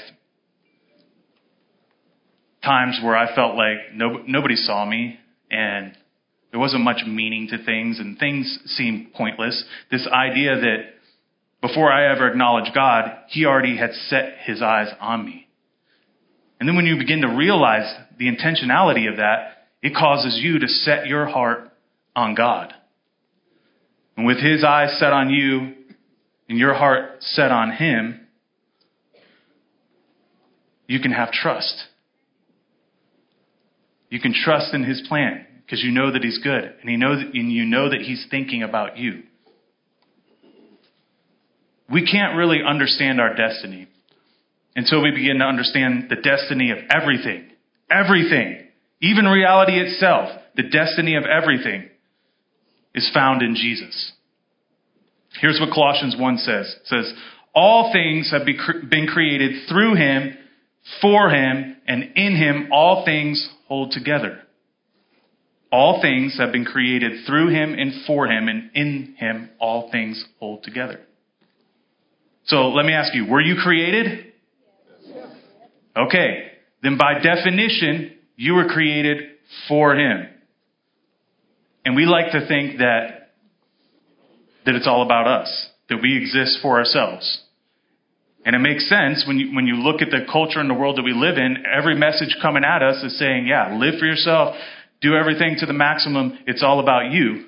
times 2.64 3.00
where 3.02 3.16
I 3.16 3.34
felt 3.34 3.54
like 3.54 3.94
no, 3.94 4.22
nobody 4.26 4.56
saw 4.56 4.84
me 4.84 5.18
and 5.50 5.96
there 6.50 6.60
wasn't 6.60 6.82
much 6.82 7.02
meaning 7.06 7.48
to 7.48 7.64
things 7.64 7.98
and 7.98 8.18
things 8.18 8.58
seemed 8.66 9.12
pointless. 9.14 9.64
This 9.90 10.06
idea 10.12 10.56
that 10.56 10.78
before 11.60 11.92
I 11.92 12.12
ever 12.12 12.28
acknowledged 12.28 12.74
God, 12.74 13.04
He 13.28 13.44
already 13.44 13.76
had 13.76 13.92
set 13.92 14.34
His 14.44 14.62
eyes 14.62 14.88
on 15.00 15.24
me. 15.24 15.46
And 16.58 16.68
then 16.68 16.76
when 16.76 16.86
you 16.86 16.96
begin 16.98 17.20
to 17.22 17.28
realize 17.28 17.92
the 18.18 18.26
intentionality 18.26 19.08
of 19.08 19.18
that, 19.18 19.66
it 19.82 19.94
causes 19.94 20.38
you 20.42 20.58
to 20.58 20.68
set 20.68 21.06
your 21.06 21.26
heart 21.26 21.70
on 22.16 22.34
God. 22.34 22.74
And 24.16 24.26
with 24.26 24.38
His 24.38 24.64
eyes 24.64 24.98
set 24.98 25.12
on 25.12 25.30
you 25.30 25.74
and 26.48 26.58
your 26.58 26.74
heart 26.74 27.22
set 27.22 27.52
on 27.52 27.72
Him, 27.72 28.26
you 30.90 30.98
can 30.98 31.12
have 31.12 31.30
trust. 31.30 31.84
You 34.08 34.18
can 34.20 34.34
trust 34.34 34.74
in 34.74 34.82
his 34.82 35.00
plan 35.08 35.46
because 35.70 35.84
you 35.84 35.92
know 35.92 36.10
that 36.10 36.24
he's 36.24 36.38
good 36.38 36.64
and, 36.80 36.90
he 36.90 36.96
knows, 36.96 37.22
and 37.32 37.52
you 37.52 37.64
know 37.64 37.90
that 37.90 38.00
he's 38.00 38.26
thinking 38.28 38.64
about 38.64 38.98
you. 38.98 39.22
We 41.88 42.04
can't 42.10 42.36
really 42.36 42.58
understand 42.66 43.20
our 43.20 43.36
destiny 43.36 43.86
until 44.74 45.00
we 45.00 45.12
begin 45.12 45.38
to 45.38 45.44
understand 45.44 46.08
the 46.10 46.16
destiny 46.16 46.72
of 46.72 46.78
everything. 46.90 47.50
Everything. 47.88 48.66
Even 49.00 49.26
reality 49.26 49.74
itself, 49.74 50.30
the 50.56 50.64
destiny 50.64 51.14
of 51.14 51.22
everything 51.22 51.88
is 52.92 53.08
found 53.14 53.42
in 53.42 53.54
Jesus. 53.54 54.12
Here's 55.40 55.60
what 55.60 55.72
Colossians 55.72 56.16
1 56.18 56.38
says. 56.38 56.76
It 56.80 56.86
says, 56.86 57.14
all 57.54 57.92
things 57.92 58.32
have 58.32 58.42
been 58.44 59.06
created 59.06 59.68
through 59.68 59.94
him, 59.94 60.36
for 61.00 61.30
him, 61.30 61.76
and 61.86 62.10
in 62.16 62.34
him 62.34 62.70
all 62.72 63.04
things 63.04 63.48
hold 63.68 63.92
together. 63.92 64.40
All 65.72 66.00
things 66.02 66.36
have 66.38 66.52
been 66.52 66.64
created 66.64 67.24
through 67.26 67.48
him 67.48 67.74
and 67.74 68.04
for 68.06 68.26
him, 68.26 68.48
and 68.48 68.70
in 68.74 69.14
him 69.16 69.50
all 69.60 69.90
things 69.90 70.24
hold 70.38 70.64
together. 70.64 71.00
So 72.46 72.70
let 72.70 72.84
me 72.84 72.92
ask 72.92 73.14
you, 73.14 73.26
were 73.26 73.40
you 73.40 73.56
created? 73.62 74.32
Okay. 75.96 76.50
Then 76.82 76.98
by 76.98 77.20
definition, 77.20 78.16
you 78.36 78.54
were 78.54 78.66
created 78.66 79.18
for 79.68 79.94
him. 79.94 80.26
And 81.84 81.94
we 81.94 82.06
like 82.06 82.32
to 82.32 82.46
think 82.46 82.78
that, 82.78 83.32
that 84.66 84.74
it's 84.74 84.86
all 84.86 85.02
about 85.02 85.26
us, 85.26 85.70
that 85.88 85.98
we 86.02 86.16
exist 86.16 86.58
for 86.62 86.78
ourselves. 86.78 87.42
And 88.44 88.56
it 88.56 88.58
makes 88.58 88.88
sense 88.88 89.24
when 89.26 89.38
you, 89.38 89.54
when 89.54 89.66
you 89.66 89.74
look 89.74 90.00
at 90.00 90.08
the 90.10 90.26
culture 90.30 90.60
and 90.60 90.70
the 90.70 90.74
world 90.74 90.96
that 90.96 91.02
we 91.02 91.12
live 91.12 91.36
in, 91.36 91.64
every 91.66 91.94
message 91.94 92.36
coming 92.40 92.64
at 92.64 92.82
us 92.82 93.02
is 93.04 93.18
saying, 93.18 93.46
yeah, 93.46 93.76
live 93.76 93.98
for 93.98 94.06
yourself, 94.06 94.56
do 95.00 95.14
everything 95.14 95.56
to 95.60 95.66
the 95.66 95.72
maximum, 95.72 96.38
it's 96.46 96.62
all 96.62 96.80
about 96.80 97.10
you. 97.10 97.46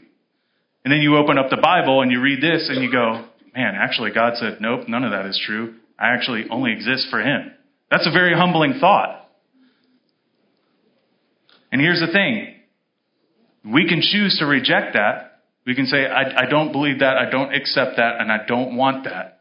And 0.85 0.93
then 0.93 1.01
you 1.01 1.17
open 1.17 1.39
up 1.39 1.51
the 1.51 1.61
Bible 1.63 2.03
and 2.03 2.11
you 2.11 2.21
read 2.21 2.43
this 2.43 2.69
and 2.69 2.83
you 2.83 2.91
go, 2.91 3.25
man, 3.55 3.75
actually 3.77 4.11
God 4.13 4.35
said, 4.37 4.59
nope, 4.61 4.89
none 4.89 5.05
of 5.05 5.13
that 5.13 5.27
is 5.27 5.41
true. 5.45 5.75
I 5.99 6.15
actually 6.15 6.47
only 6.51 6.73
exist 6.73 7.07
for 7.11 7.21
Him. 7.21 7.53
That's 7.91 8.07
a 8.07 8.11
very 8.11 8.35
humbling 8.35 8.79
thought. 8.81 9.29
And 11.71 11.81
here's 11.81 12.01
the 12.01 12.13
thing. 12.13 12.55
We 13.65 13.89
can 13.89 14.01
choose 14.01 14.39
to 14.41 14.47
reject 14.47 14.95
that. 14.95 15.41
We 15.65 15.75
can 15.77 15.87
say, 15.87 16.07
I, 16.07 16.43
I 16.43 16.51
don't 16.51 16.73
believe 16.73 16.99
that, 16.99 17.17
I 17.17 17.31
don't 17.31 17.55
accept 17.55 17.97
that, 17.97 18.21
and 18.21 18.33
I 18.33 18.39
don't 18.47 18.77
want 18.77 19.05
that. 19.05 19.41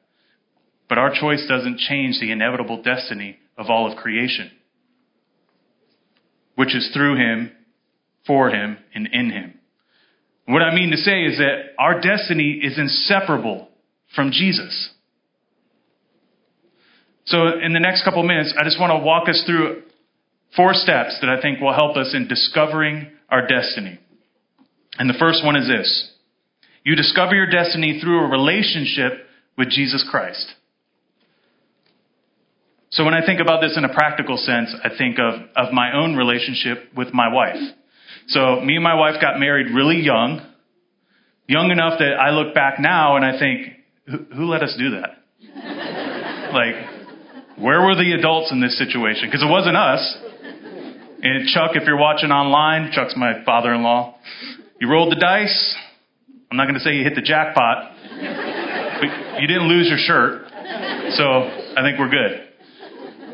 But 0.87 0.99
our 0.99 1.11
choice 1.13 1.43
doesn't 1.49 1.79
change 1.79 2.19
the 2.19 2.31
inevitable 2.31 2.83
destiny 2.83 3.37
of 3.57 3.67
all 3.69 3.91
of 3.91 3.97
creation, 3.97 4.51
which 6.55 6.75
is 6.75 6.91
through 6.93 7.15
Him, 7.15 7.51
for 8.27 8.49
Him, 8.49 8.77
and 8.93 9.07
in 9.11 9.31
Him. 9.31 9.53
What 10.45 10.61
I 10.61 10.73
mean 10.73 10.91
to 10.91 10.97
say 10.97 11.23
is 11.23 11.37
that 11.37 11.73
our 11.79 12.01
destiny 12.01 12.59
is 12.61 12.77
inseparable 12.77 13.69
from 14.15 14.31
Jesus. 14.31 14.89
So, 17.25 17.37
in 17.63 17.73
the 17.73 17.79
next 17.79 18.03
couple 18.03 18.23
minutes, 18.23 18.53
I 18.59 18.63
just 18.63 18.79
want 18.79 18.91
to 18.91 19.05
walk 19.05 19.29
us 19.29 19.43
through 19.45 19.83
four 20.55 20.73
steps 20.73 21.17
that 21.21 21.29
I 21.29 21.41
think 21.41 21.61
will 21.61 21.73
help 21.73 21.95
us 21.95 22.13
in 22.13 22.27
discovering 22.27 23.11
our 23.29 23.47
destiny. 23.47 23.99
And 24.97 25.09
the 25.09 25.17
first 25.17 25.45
one 25.45 25.55
is 25.55 25.67
this 25.67 26.11
you 26.83 26.95
discover 26.95 27.35
your 27.35 27.49
destiny 27.49 27.99
through 28.01 28.25
a 28.25 28.29
relationship 28.29 29.13
with 29.57 29.69
Jesus 29.69 30.05
Christ. 30.09 30.53
So 32.89 33.05
when 33.05 33.13
I 33.13 33.25
think 33.25 33.39
about 33.39 33.61
this 33.61 33.77
in 33.77 33.85
a 33.85 33.93
practical 33.93 34.35
sense, 34.35 34.75
I 34.83 34.89
think 34.97 35.17
of, 35.17 35.41
of 35.55 35.71
my 35.71 35.95
own 35.95 36.15
relationship 36.15 36.89
with 36.95 37.13
my 37.13 37.33
wife. 37.33 37.61
So 38.27 38.61
me 38.61 38.75
and 38.75 38.83
my 38.83 38.95
wife 38.95 39.15
got 39.21 39.39
married 39.39 39.73
really 39.73 40.01
young, 40.01 40.41
young 41.47 41.71
enough 41.71 41.99
that 41.99 42.13
I 42.13 42.31
look 42.31 42.53
back 42.53 42.79
now 42.79 43.15
and 43.15 43.25
I 43.25 43.37
think, 43.37 43.67
who, 44.07 44.35
who 44.35 44.45
let 44.45 44.63
us 44.63 44.75
do 44.77 44.91
that? 44.91 45.17
like, 46.53 46.75
where 47.57 47.81
were 47.81 47.95
the 47.95 48.13
adults 48.17 48.51
in 48.51 48.61
this 48.61 48.77
situation? 48.77 49.27
Because 49.27 49.43
it 49.43 49.49
wasn't 49.49 49.77
us. 49.77 50.17
And 51.23 51.47
Chuck, 51.49 51.71
if 51.75 51.83
you're 51.85 51.99
watching 51.99 52.31
online, 52.31 52.91
Chuck's 52.91 53.13
my 53.15 53.43
father-in-law. 53.45 54.15
You 54.79 54.89
rolled 54.89 55.11
the 55.11 55.19
dice. 55.19 55.75
I'm 56.49 56.57
not 56.57 56.65
going 56.65 56.75
to 56.75 56.81
say 56.81 56.93
you 56.95 57.03
hit 57.03 57.15
the 57.15 57.21
jackpot, 57.21 57.93
but 58.01 59.39
you 59.41 59.47
didn't 59.47 59.69
lose 59.69 59.87
your 59.87 59.99
shirt. 59.99 60.47
So 61.15 61.23
I 61.23 61.81
think 61.83 61.99
we're 61.99 62.09
good. 62.09 62.47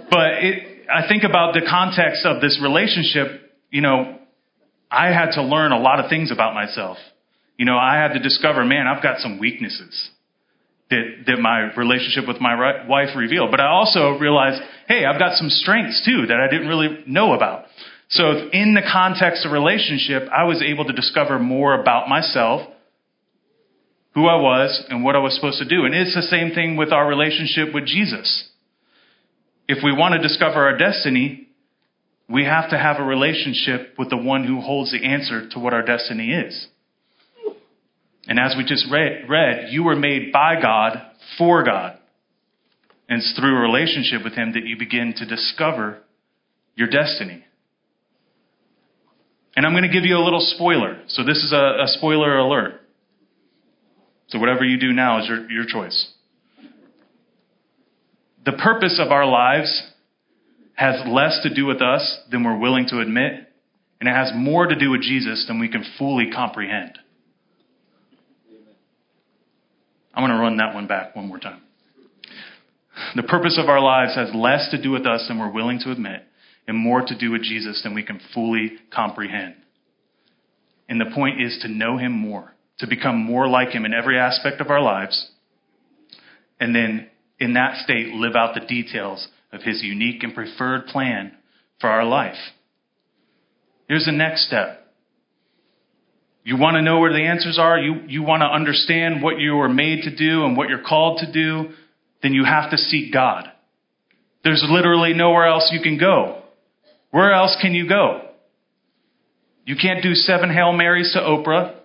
But 0.09 0.43
it, 0.43 0.77
I 0.89 1.07
think 1.07 1.23
about 1.23 1.53
the 1.53 1.61
context 1.69 2.25
of 2.25 2.41
this 2.41 2.59
relationship, 2.61 3.53
you 3.69 3.81
know, 3.81 4.19
I 4.89 5.07
had 5.07 5.31
to 5.31 5.43
learn 5.43 5.71
a 5.71 5.79
lot 5.79 5.99
of 5.99 6.09
things 6.09 6.31
about 6.31 6.53
myself. 6.53 6.97
You 7.57 7.65
know, 7.65 7.77
I 7.77 7.95
had 7.95 8.13
to 8.13 8.19
discover, 8.19 8.63
man, 8.63 8.87
I've 8.87 9.03
got 9.03 9.19
some 9.19 9.39
weaknesses 9.39 10.09
that, 10.89 11.23
that 11.25 11.39
my 11.39 11.73
relationship 11.75 12.27
with 12.27 12.39
my 12.39 12.85
wife 12.87 13.09
revealed. 13.15 13.51
But 13.51 13.59
I 13.59 13.67
also 13.67 14.11
realized, 14.11 14.61
hey, 14.87 15.05
I've 15.05 15.19
got 15.19 15.37
some 15.37 15.49
strengths 15.49 16.05
too 16.05 16.27
that 16.27 16.39
I 16.39 16.49
didn't 16.49 16.67
really 16.67 17.03
know 17.07 17.33
about. 17.33 17.65
So 18.09 18.49
in 18.53 18.73
the 18.73 18.87
context 18.89 19.45
of 19.45 19.51
relationship, 19.51 20.29
I 20.31 20.45
was 20.45 20.61
able 20.61 20.85
to 20.85 20.93
discover 20.93 21.39
more 21.39 21.79
about 21.79 22.07
myself, 22.07 22.61
who 24.13 24.27
I 24.27 24.35
was, 24.35 24.85
and 24.89 25.03
what 25.03 25.15
I 25.15 25.19
was 25.19 25.35
supposed 25.35 25.59
to 25.59 25.67
do. 25.67 25.85
And 25.85 25.93
it's 25.93 26.15
the 26.15 26.21
same 26.21 26.53
thing 26.53 26.77
with 26.77 26.93
our 26.93 27.05
relationship 27.05 27.73
with 27.73 27.85
Jesus 27.85 28.49
if 29.67 29.83
we 29.83 29.91
want 29.91 30.13
to 30.13 30.25
discover 30.25 30.65
our 30.65 30.77
destiny, 30.77 31.46
we 32.29 32.43
have 32.43 32.69
to 32.71 32.77
have 32.77 32.97
a 32.99 33.03
relationship 33.03 33.95
with 33.97 34.09
the 34.09 34.17
one 34.17 34.43
who 34.43 34.59
holds 34.59 34.91
the 34.91 35.05
answer 35.05 35.49
to 35.49 35.59
what 35.59 35.73
our 35.73 35.83
destiny 35.83 36.31
is. 36.31 36.67
And 38.27 38.37
as 38.39 38.55
we 38.57 38.65
just 38.65 38.85
read, 38.91 39.29
read, 39.29 39.71
you 39.71 39.83
were 39.83 39.95
made 39.95 40.33
by 40.33 40.61
God 40.61 40.97
for 41.37 41.63
God. 41.63 41.97
And 43.07 43.19
it's 43.19 43.33
through 43.39 43.57
a 43.57 43.61
relationship 43.61 44.23
with 44.23 44.33
Him 44.33 44.53
that 44.53 44.65
you 44.65 44.77
begin 44.77 45.13
to 45.17 45.25
discover 45.25 45.99
your 46.75 46.89
destiny. 46.89 47.45
And 49.55 49.65
I'm 49.65 49.71
going 49.71 49.83
to 49.83 49.93
give 49.93 50.03
you 50.03 50.17
a 50.17 50.23
little 50.23 50.41
spoiler. 50.41 51.01
So 51.07 51.23
this 51.23 51.37
is 51.37 51.53
a, 51.53 51.83
a 51.83 51.87
spoiler 51.87 52.37
alert. 52.37 52.81
So 54.27 54.39
whatever 54.39 54.65
you 54.65 54.77
do 54.77 54.91
now 54.91 55.21
is 55.21 55.29
your, 55.29 55.49
your 55.49 55.65
choice 55.65 56.13
the 58.47 58.53
purpose 58.53 58.97
of 59.03 59.11
our 59.11 59.25
lives 59.25 59.91
has 60.77 61.01
less 61.07 61.39
to 61.41 61.53
do 61.53 61.65
with 61.65 61.81
us 61.81 62.19
than 62.31 62.43
we're 62.43 62.57
willing 62.57 62.85
to 62.87 62.99
admit, 62.99 63.33
and 63.99 64.07
it 64.07 64.13
has 64.13 64.31
more 64.35 64.67
to 64.67 64.75
do 64.75 64.91
with 64.91 65.01
Jesus 65.01 65.45
than 65.47 65.59
we 65.59 65.67
can 65.67 65.83
fully 65.97 66.29
comprehend. 66.31 66.99
I'm 70.13 70.21
going 70.21 70.31
to 70.31 70.41
run 70.41 70.57
that 70.57 70.75
one 70.75 70.87
back 70.87 71.15
one 71.15 71.27
more 71.27 71.39
time. 71.39 71.61
The 73.15 73.23
purpose 73.23 73.59
of 73.61 73.69
our 73.69 73.81
lives 73.81 74.15
has 74.15 74.29
less 74.35 74.69
to 74.69 74.81
do 74.81 74.91
with 74.91 75.07
us 75.07 75.25
than 75.27 75.39
we're 75.39 75.51
willing 75.51 75.79
to 75.79 75.91
admit, 75.91 76.23
and 76.67 76.77
more 76.77 77.01
to 77.01 77.17
do 77.17 77.31
with 77.31 77.41
Jesus 77.41 77.81
than 77.83 77.95
we 77.95 78.03
can 78.03 78.19
fully 78.35 78.73
comprehend. 78.93 79.55
And 80.87 81.01
the 81.01 81.11
point 81.13 81.41
is 81.41 81.57
to 81.63 81.67
know 81.67 81.97
him 81.97 82.11
more, 82.11 82.53
to 82.79 82.87
become 82.87 83.17
more 83.17 83.47
like 83.47 83.69
him 83.69 83.83
in 83.83 83.95
every 83.95 84.19
aspect 84.19 84.61
of 84.61 84.69
our 84.69 84.81
lives, 84.81 85.31
and 86.59 86.75
then 86.75 87.07
in 87.39 87.53
that 87.53 87.77
state 87.83 88.13
live 88.13 88.35
out 88.35 88.53
the 88.53 88.65
details 88.65 89.27
of 89.51 89.61
his 89.61 89.81
unique 89.83 90.23
and 90.23 90.33
preferred 90.33 90.87
plan 90.87 91.31
for 91.79 91.89
our 91.89 92.05
life. 92.05 92.37
Here's 93.87 94.05
the 94.05 94.11
next 94.11 94.47
step. 94.47 94.83
You 96.43 96.57
want 96.57 96.75
to 96.75 96.81
know 96.81 96.99
where 96.99 97.11
the 97.11 97.25
answers 97.25 97.59
are? 97.59 97.77
You, 97.77 98.01
you 98.07 98.23
want 98.23 98.41
to 98.41 98.47
understand 98.47 99.21
what 99.21 99.39
you 99.39 99.55
were 99.55 99.69
made 99.69 100.03
to 100.03 100.15
do 100.15 100.45
and 100.45 100.55
what 100.55 100.69
you're 100.69 100.83
called 100.83 101.19
to 101.19 101.31
do? 101.31 101.71
Then 102.23 102.33
you 102.33 102.45
have 102.45 102.71
to 102.71 102.77
seek 102.77 103.13
God. 103.13 103.51
There's 104.43 104.65
literally 104.67 105.13
nowhere 105.13 105.45
else 105.45 105.69
you 105.73 105.81
can 105.81 105.97
go. 105.99 106.41
Where 107.11 107.33
else 107.33 107.57
can 107.61 107.73
you 107.73 107.87
go? 107.87 108.29
You 109.65 109.75
can't 109.75 110.01
do 110.01 110.13
seven 110.13 110.49
Hail 110.49 110.71
Marys 110.71 111.11
to 111.13 111.19
Oprah. 111.19 111.75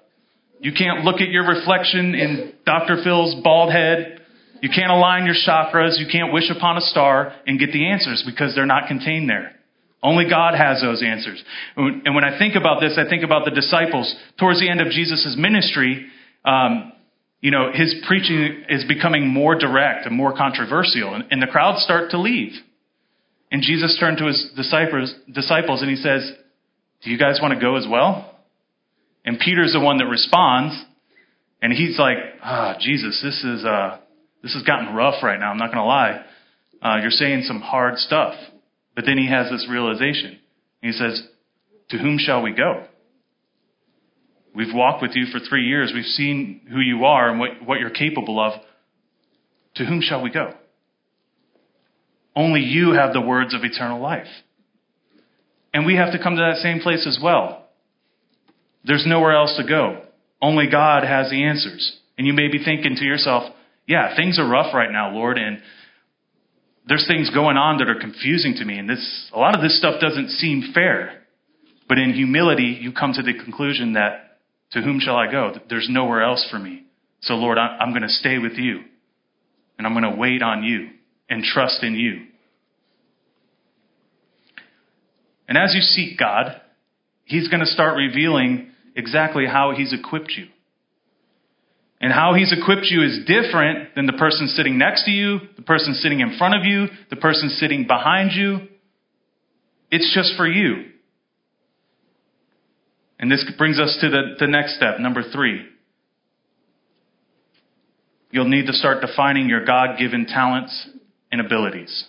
You 0.60 0.72
can't 0.72 1.04
look 1.04 1.20
at 1.20 1.28
your 1.28 1.44
reflection 1.44 2.14
in 2.14 2.52
Dr. 2.64 3.02
Phil's 3.02 3.34
bald 3.42 3.72
head. 3.72 4.21
You 4.62 4.70
can't 4.72 4.92
align 4.92 5.26
your 5.26 5.34
chakras. 5.34 5.98
You 5.98 6.06
can't 6.10 6.32
wish 6.32 6.48
upon 6.48 6.78
a 6.78 6.80
star 6.80 7.34
and 7.46 7.58
get 7.58 7.72
the 7.72 7.90
answers 7.90 8.22
because 8.24 8.54
they're 8.54 8.64
not 8.64 8.86
contained 8.86 9.28
there. 9.28 9.56
Only 10.02 10.28
God 10.30 10.54
has 10.54 10.80
those 10.80 11.02
answers. 11.02 11.42
And 11.76 12.14
when 12.14 12.24
I 12.24 12.38
think 12.38 12.54
about 12.54 12.80
this, 12.80 12.96
I 12.96 13.08
think 13.08 13.24
about 13.24 13.44
the 13.44 13.50
disciples. 13.50 14.14
Towards 14.38 14.60
the 14.60 14.70
end 14.70 14.80
of 14.80 14.88
Jesus' 14.88 15.34
ministry, 15.36 16.06
um, 16.44 16.92
you 17.40 17.50
know, 17.50 17.70
his 17.72 17.94
preaching 18.06 18.64
is 18.68 18.84
becoming 18.86 19.28
more 19.28 19.58
direct 19.58 20.06
and 20.06 20.16
more 20.16 20.36
controversial, 20.36 21.14
and, 21.14 21.24
and 21.30 21.42
the 21.42 21.48
crowds 21.48 21.82
start 21.82 22.10
to 22.12 22.20
leave. 22.20 22.52
And 23.50 23.62
Jesus 23.62 23.96
turned 23.98 24.18
to 24.18 24.26
his 24.26 24.50
disciples, 24.56 25.12
disciples 25.32 25.82
and 25.82 25.90
he 25.90 25.96
says, 25.96 26.32
Do 27.02 27.10
you 27.10 27.18
guys 27.18 27.38
want 27.42 27.54
to 27.54 27.60
go 27.60 27.76
as 27.76 27.86
well? 27.88 28.38
And 29.24 29.38
Peter's 29.38 29.72
the 29.72 29.80
one 29.80 29.98
that 29.98 30.06
responds, 30.06 30.80
and 31.60 31.72
he's 31.72 31.98
like, 31.98 32.16
Ah, 32.42 32.74
oh, 32.74 32.78
Jesus, 32.80 33.20
this 33.22 33.44
is 33.44 33.64
uh, 33.64 33.98
this 34.42 34.54
has 34.54 34.62
gotten 34.64 34.94
rough 34.94 35.22
right 35.22 35.38
now. 35.38 35.50
I'm 35.50 35.58
not 35.58 35.68
going 35.72 35.78
to 35.78 35.84
lie. 35.84 36.24
Uh, 36.82 36.98
you're 37.00 37.10
saying 37.10 37.44
some 37.46 37.60
hard 37.60 37.98
stuff. 37.98 38.34
But 38.94 39.04
then 39.06 39.16
he 39.16 39.28
has 39.28 39.50
this 39.50 39.66
realization. 39.70 40.38
He 40.82 40.92
says, 40.92 41.22
To 41.90 41.98
whom 41.98 42.18
shall 42.18 42.42
we 42.42 42.52
go? 42.52 42.86
We've 44.54 44.74
walked 44.74 45.00
with 45.00 45.12
you 45.14 45.26
for 45.26 45.38
three 45.38 45.66
years. 45.66 45.92
We've 45.94 46.04
seen 46.04 46.60
who 46.70 46.80
you 46.80 47.04
are 47.04 47.30
and 47.30 47.40
what, 47.40 47.50
what 47.64 47.80
you're 47.80 47.90
capable 47.90 48.38
of. 48.38 48.60
To 49.76 49.84
whom 49.86 50.02
shall 50.02 50.22
we 50.22 50.30
go? 50.30 50.52
Only 52.36 52.60
you 52.60 52.92
have 52.92 53.14
the 53.14 53.20
words 53.20 53.54
of 53.54 53.64
eternal 53.64 54.00
life. 54.00 54.26
And 55.72 55.86
we 55.86 55.96
have 55.96 56.12
to 56.12 56.22
come 56.22 56.36
to 56.36 56.42
that 56.42 56.62
same 56.62 56.80
place 56.80 57.06
as 57.06 57.18
well. 57.22 57.66
There's 58.84 59.06
nowhere 59.06 59.34
else 59.34 59.56
to 59.56 59.66
go. 59.66 60.02
Only 60.40 60.66
God 60.70 61.04
has 61.04 61.30
the 61.30 61.44
answers. 61.44 61.98
And 62.18 62.26
you 62.26 62.34
may 62.34 62.48
be 62.48 62.62
thinking 62.62 62.96
to 62.96 63.04
yourself, 63.04 63.44
yeah, 63.86 64.14
things 64.16 64.38
are 64.38 64.48
rough 64.48 64.74
right 64.74 64.90
now, 64.90 65.12
Lord, 65.12 65.38
and 65.38 65.60
there's 66.86 67.06
things 67.06 67.30
going 67.30 67.56
on 67.56 67.78
that 67.78 67.88
are 67.88 68.00
confusing 68.00 68.54
to 68.54 68.64
me, 68.64 68.78
and 68.78 68.88
this 68.88 69.30
a 69.32 69.38
lot 69.38 69.54
of 69.54 69.62
this 69.62 69.78
stuff 69.78 70.00
doesn't 70.00 70.30
seem 70.30 70.72
fair. 70.74 71.22
But 71.88 71.98
in 71.98 72.12
humility, 72.12 72.78
you 72.80 72.92
come 72.92 73.12
to 73.12 73.22
the 73.22 73.34
conclusion 73.34 73.94
that 73.94 74.38
to 74.72 74.80
whom 74.80 75.00
shall 75.00 75.16
I 75.16 75.30
go? 75.30 75.52
There's 75.68 75.88
nowhere 75.90 76.22
else 76.22 76.46
for 76.50 76.58
me. 76.58 76.84
So 77.20 77.34
Lord, 77.34 77.58
I'm 77.58 77.90
going 77.90 78.02
to 78.02 78.08
stay 78.08 78.38
with 78.38 78.54
you, 78.54 78.80
and 79.78 79.86
I'm 79.86 79.92
going 79.92 80.10
to 80.10 80.18
wait 80.18 80.42
on 80.42 80.64
you 80.64 80.88
and 81.28 81.42
trust 81.42 81.82
in 81.82 81.94
you. 81.94 82.26
And 85.48 85.58
as 85.58 85.74
you 85.74 85.80
seek 85.80 86.18
God, 86.18 86.60
He's 87.24 87.48
going 87.48 87.60
to 87.60 87.66
start 87.66 87.96
revealing 87.96 88.70
exactly 88.96 89.46
how 89.46 89.72
He's 89.76 89.92
equipped 89.92 90.32
you. 90.36 90.46
And 92.02 92.12
how 92.12 92.34
he's 92.34 92.52
equipped 92.52 92.86
you 92.86 93.04
is 93.04 93.20
different 93.26 93.94
than 93.94 94.06
the 94.06 94.12
person 94.14 94.48
sitting 94.48 94.76
next 94.76 95.04
to 95.04 95.12
you, 95.12 95.38
the 95.54 95.62
person 95.62 95.94
sitting 95.94 96.18
in 96.18 96.36
front 96.36 96.56
of 96.56 96.64
you, 96.64 96.88
the 97.10 97.16
person 97.16 97.48
sitting 97.48 97.86
behind 97.86 98.32
you. 98.32 98.66
It's 99.88 100.12
just 100.12 100.36
for 100.36 100.48
you. 100.48 100.90
And 103.20 103.30
this 103.30 103.48
brings 103.56 103.78
us 103.78 103.96
to 104.00 104.10
the, 104.10 104.34
the 104.40 104.48
next 104.48 104.74
step, 104.76 104.98
number 104.98 105.22
three. 105.32 105.64
You'll 108.32 108.48
need 108.48 108.66
to 108.66 108.72
start 108.72 109.00
defining 109.00 109.48
your 109.48 109.64
God 109.64 109.96
given 109.96 110.26
talents 110.26 110.88
and 111.30 111.40
abilities. 111.40 112.06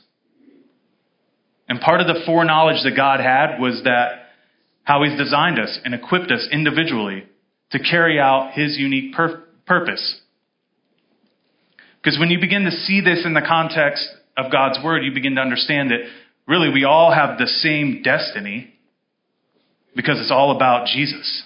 And 1.70 1.80
part 1.80 2.02
of 2.02 2.08
the 2.08 2.24
foreknowledge 2.26 2.82
that 2.84 2.96
God 2.96 3.20
had 3.20 3.60
was 3.60 3.82
that 3.84 4.30
how 4.84 5.04
He's 5.04 5.20
designed 5.20 5.60
us 5.60 5.80
and 5.86 5.94
equipped 5.94 6.32
us 6.32 6.48
individually 6.52 7.26
to 7.72 7.80
carry 7.80 8.20
out 8.20 8.54
His 8.56 8.76
unique 8.80 9.14
purpose 9.14 9.42
purpose. 9.66 10.22
Because 12.02 12.20
when 12.20 12.30
you 12.30 12.40
begin 12.40 12.64
to 12.66 12.72
see 12.72 13.02
this 13.02 13.24
in 13.26 13.34
the 13.34 13.42
context 13.48 14.08
of 14.36 14.52
God's 14.52 14.80
Word, 14.84 15.04
you 15.04 15.14
begin 15.14 15.36
to 15.36 15.42
understand 15.42 15.92
that 15.92 16.00
really 16.48 16.70
we 16.70 16.84
all 16.84 17.14
have 17.14 17.38
the 17.38 17.48
same 17.48 18.02
destiny 18.04 18.74
because 19.96 20.20
it's 20.20 20.32
all 20.32 20.56
about 20.56 20.88
Jesus. 20.88 21.44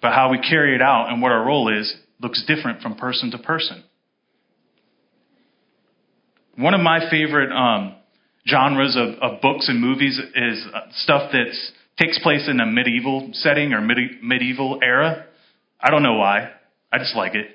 But 0.00 0.12
how 0.12 0.30
we 0.30 0.38
carry 0.38 0.74
it 0.74 0.82
out 0.82 1.10
and 1.10 1.20
what 1.20 1.32
our 1.32 1.44
role 1.44 1.68
is 1.76 1.92
looks 2.20 2.44
different 2.46 2.80
from 2.80 2.94
person 2.94 3.30
to 3.32 3.38
person. 3.38 3.82
One 6.56 6.74
of 6.74 6.80
my 6.80 7.10
favorite 7.10 7.50
um, 7.52 7.96
genres 8.46 8.96
of, 8.96 9.14
of, 9.20 9.40
books 9.40 9.68
and 9.68 9.80
movies 9.80 10.18
is 10.34 10.66
stuff 10.92 11.32
that 11.32 11.46
takes 11.98 12.18
place 12.18 12.48
in 12.48 12.60
a 12.60 12.66
medieval 12.66 13.30
setting 13.32 13.72
or 13.72 13.80
medi- 13.80 14.18
medieval 14.22 14.78
era. 14.82 15.26
I 15.80 15.90
don't 15.90 16.02
know 16.02 16.16
why. 16.16 16.50
I 16.92 16.98
just 16.98 17.14
like 17.14 17.34
it. 17.34 17.46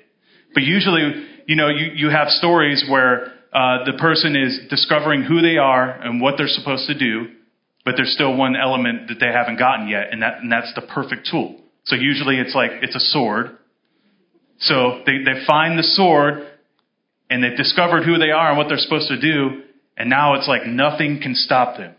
But 0.54 0.62
usually, 0.62 1.26
you 1.46 1.56
know, 1.56 1.68
you, 1.68 1.92
you 1.94 2.10
have 2.10 2.28
stories 2.28 2.84
where 2.88 3.32
uh, 3.52 3.84
the 3.84 3.94
person 3.98 4.36
is 4.36 4.60
discovering 4.70 5.22
who 5.22 5.40
they 5.40 5.56
are 5.58 5.90
and 5.90 6.20
what 6.20 6.34
they're 6.36 6.48
supposed 6.48 6.86
to 6.88 6.98
do, 6.98 7.28
but 7.84 7.94
there's 7.96 8.12
still 8.12 8.36
one 8.36 8.56
element 8.56 9.08
that 9.08 9.20
they 9.20 9.26
haven't 9.26 9.58
gotten 9.58 9.88
yet, 9.88 10.08
and, 10.12 10.22
that, 10.22 10.38
and 10.40 10.50
that's 10.50 10.72
the 10.74 10.82
perfect 10.82 11.28
tool. 11.30 11.60
So 11.84 11.94
usually 11.94 12.36
it's 12.36 12.54
like 12.54 12.70
it's 12.82 12.96
a 12.96 13.00
sword. 13.00 13.56
So 14.58 15.02
they, 15.06 15.18
they 15.18 15.44
find 15.46 15.78
the 15.78 15.82
sword 15.82 16.46
and 17.30 17.42
they've 17.42 17.56
discovered 17.56 18.04
who 18.04 18.18
they 18.18 18.30
are 18.30 18.48
and 18.48 18.58
what 18.58 18.68
they're 18.68 18.78
supposed 18.78 19.08
to 19.08 19.20
do, 19.20 19.62
and 19.96 20.10
now 20.10 20.34
it's 20.34 20.48
like 20.48 20.66
nothing 20.66 21.20
can 21.22 21.34
stop 21.34 21.76
them 21.76 21.94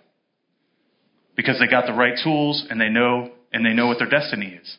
because 1.36 1.60
they 1.60 1.67
got 1.67 1.86
the 1.86 1.93
right 1.93 2.19
tools 2.23 2.65
and 2.69 2.80
they 2.80 2.89
know 2.89 3.32
and 3.54 3.65
they 3.65 3.73
know 3.73 3.88
what 3.88 3.97
their 4.00 4.10
destiny 4.10 4.60
is. 4.62 4.78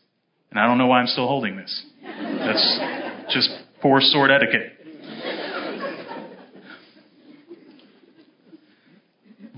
And 0.51 0.59
I 0.59 0.67
don't 0.67 0.79
know 0.79 0.87
why 0.87 1.01
I'm 1.01 1.07
still 1.07 1.27
holding 1.27 1.57
this. 1.57 1.85
That's 2.39 2.79
just 3.35 3.51
poor 3.81 4.01
sword 4.01 4.31
etiquette. 4.31 4.75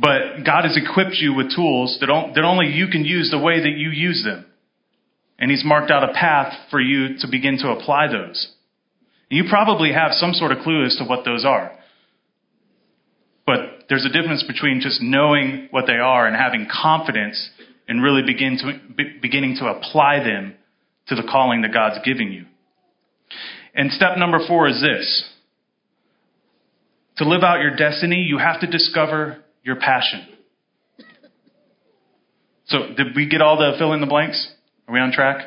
But 0.00 0.44
God 0.46 0.64
has 0.64 0.76
equipped 0.76 1.16
you 1.16 1.34
with 1.34 1.54
tools 1.54 1.98
that, 2.00 2.06
that 2.34 2.44
only 2.44 2.68
you 2.68 2.88
can 2.88 3.04
use 3.04 3.30
the 3.30 3.38
way 3.38 3.60
that 3.60 3.76
you 3.76 3.90
use 3.90 4.24
them. 4.24 4.46
And 5.38 5.50
He's 5.50 5.64
marked 5.64 5.90
out 5.90 6.08
a 6.08 6.12
path 6.12 6.54
for 6.70 6.80
you 6.80 7.18
to 7.18 7.28
begin 7.30 7.58
to 7.58 7.68
apply 7.68 8.08
those. 8.08 8.52
You 9.28 9.44
probably 9.48 9.92
have 9.92 10.12
some 10.12 10.32
sort 10.32 10.52
of 10.52 10.58
clue 10.62 10.84
as 10.84 10.96
to 10.96 11.04
what 11.04 11.24
those 11.24 11.44
are. 11.44 11.72
But 13.46 13.86
there's 13.88 14.04
a 14.04 14.08
difference 14.08 14.44
between 14.46 14.80
just 14.80 15.02
knowing 15.02 15.68
what 15.70 15.86
they 15.86 15.94
are 15.94 16.26
and 16.26 16.36
having 16.36 16.66
confidence 16.70 17.50
and 17.88 18.02
really 18.02 18.22
begin 18.22 18.58
to, 18.58 18.94
be, 18.94 19.18
beginning 19.20 19.56
to 19.56 19.66
apply 19.66 20.20
them 20.20 20.54
to 21.08 21.14
the 21.14 21.22
calling 21.22 21.62
that 21.62 21.72
God's 21.72 21.98
giving 22.04 22.32
you. 22.32 22.46
And 23.74 23.92
step 23.92 24.16
number 24.18 24.38
four 24.46 24.68
is 24.68 24.80
this. 24.80 25.24
To 27.18 27.28
live 27.28 27.42
out 27.42 27.60
your 27.60 27.76
destiny, 27.76 28.26
you 28.28 28.38
have 28.38 28.60
to 28.60 28.66
discover 28.66 29.38
your 29.62 29.76
passion. 29.76 30.26
So, 32.66 32.94
did 32.96 33.16
we 33.16 33.28
get 33.28 33.42
all 33.42 33.56
the 33.56 33.76
fill 33.78 33.92
in 33.92 34.00
the 34.00 34.06
blanks? 34.06 34.52
Are 34.86 34.94
we 34.94 35.00
on 35.00 35.12
track? 35.12 35.44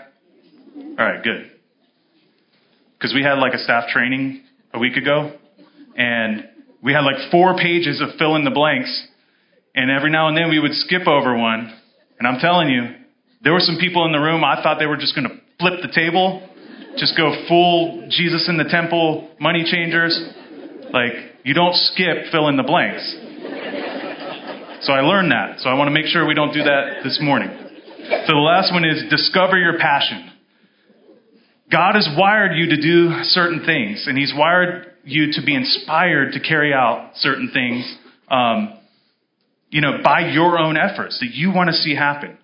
All 0.75 0.95
right, 0.97 1.23
good. 1.23 1.51
Because 2.97 3.13
we 3.13 3.23
had 3.23 3.39
like 3.39 3.53
a 3.53 3.59
staff 3.59 3.85
training 3.91 4.43
a 4.73 4.79
week 4.79 4.97
ago, 4.97 5.33
and 5.95 6.47
we 6.83 6.93
had 6.93 7.01
like 7.01 7.31
four 7.31 7.55
pages 7.57 8.01
of 8.01 8.17
fill 8.19 8.35
in 8.35 8.43
the 8.43 8.51
blanks, 8.51 9.07
and 9.73 9.89
every 9.89 10.11
now 10.11 10.27
and 10.27 10.37
then 10.37 10.49
we 10.49 10.59
would 10.59 10.73
skip 10.73 11.07
over 11.07 11.37
one. 11.37 11.73
And 12.19 12.27
I'm 12.27 12.39
telling 12.39 12.69
you, 12.69 12.83
there 13.41 13.53
were 13.53 13.59
some 13.59 13.77
people 13.79 14.05
in 14.05 14.11
the 14.11 14.19
room, 14.19 14.43
I 14.43 14.61
thought 14.61 14.79
they 14.79 14.85
were 14.85 14.97
just 14.97 15.15
going 15.15 15.27
to 15.27 15.35
flip 15.59 15.79
the 15.81 15.91
table, 15.93 16.47
just 16.97 17.17
go 17.17 17.33
full 17.47 18.07
Jesus 18.09 18.47
in 18.47 18.57
the 18.57 18.65
temple, 18.65 19.29
money 19.39 19.63
changers. 19.65 20.13
Like, 20.91 21.13
you 21.43 21.53
don't 21.53 21.75
skip 21.75 22.31
fill 22.31 22.47
in 22.47 22.57
the 22.57 22.63
blanks. 22.63 23.03
So 24.85 24.91
I 24.91 25.01
learned 25.01 25.31
that. 25.31 25.59
So 25.59 25.69
I 25.69 25.75
want 25.75 25.87
to 25.87 25.93
make 25.93 26.05
sure 26.05 26.27
we 26.27 26.33
don't 26.35 26.53
do 26.53 26.63
that 26.63 27.03
this 27.03 27.19
morning. 27.21 27.49
So 27.49 28.33
the 28.33 28.45
last 28.45 28.73
one 28.73 28.83
is 28.83 29.03
discover 29.09 29.57
your 29.57 29.79
passion. 29.79 30.29
God 31.71 31.95
has 31.95 32.07
wired 32.17 32.51
you 32.55 32.67
to 32.69 32.81
do 32.81 33.23
certain 33.23 33.65
things, 33.65 34.05
and 34.07 34.17
He's 34.17 34.33
wired 34.35 34.91
you 35.03 35.31
to 35.33 35.41
be 35.45 35.55
inspired 35.55 36.33
to 36.33 36.39
carry 36.39 36.73
out 36.73 37.11
certain 37.15 37.49
things, 37.53 37.97
um, 38.29 38.77
you 39.69 39.81
know, 39.81 39.99
by 40.03 40.31
your 40.31 40.59
own 40.59 40.77
efforts 40.77 41.19
that 41.19 41.31
you 41.31 41.51
want 41.51 41.69
to 41.69 41.73
see 41.73 41.95
happen. 41.95 42.37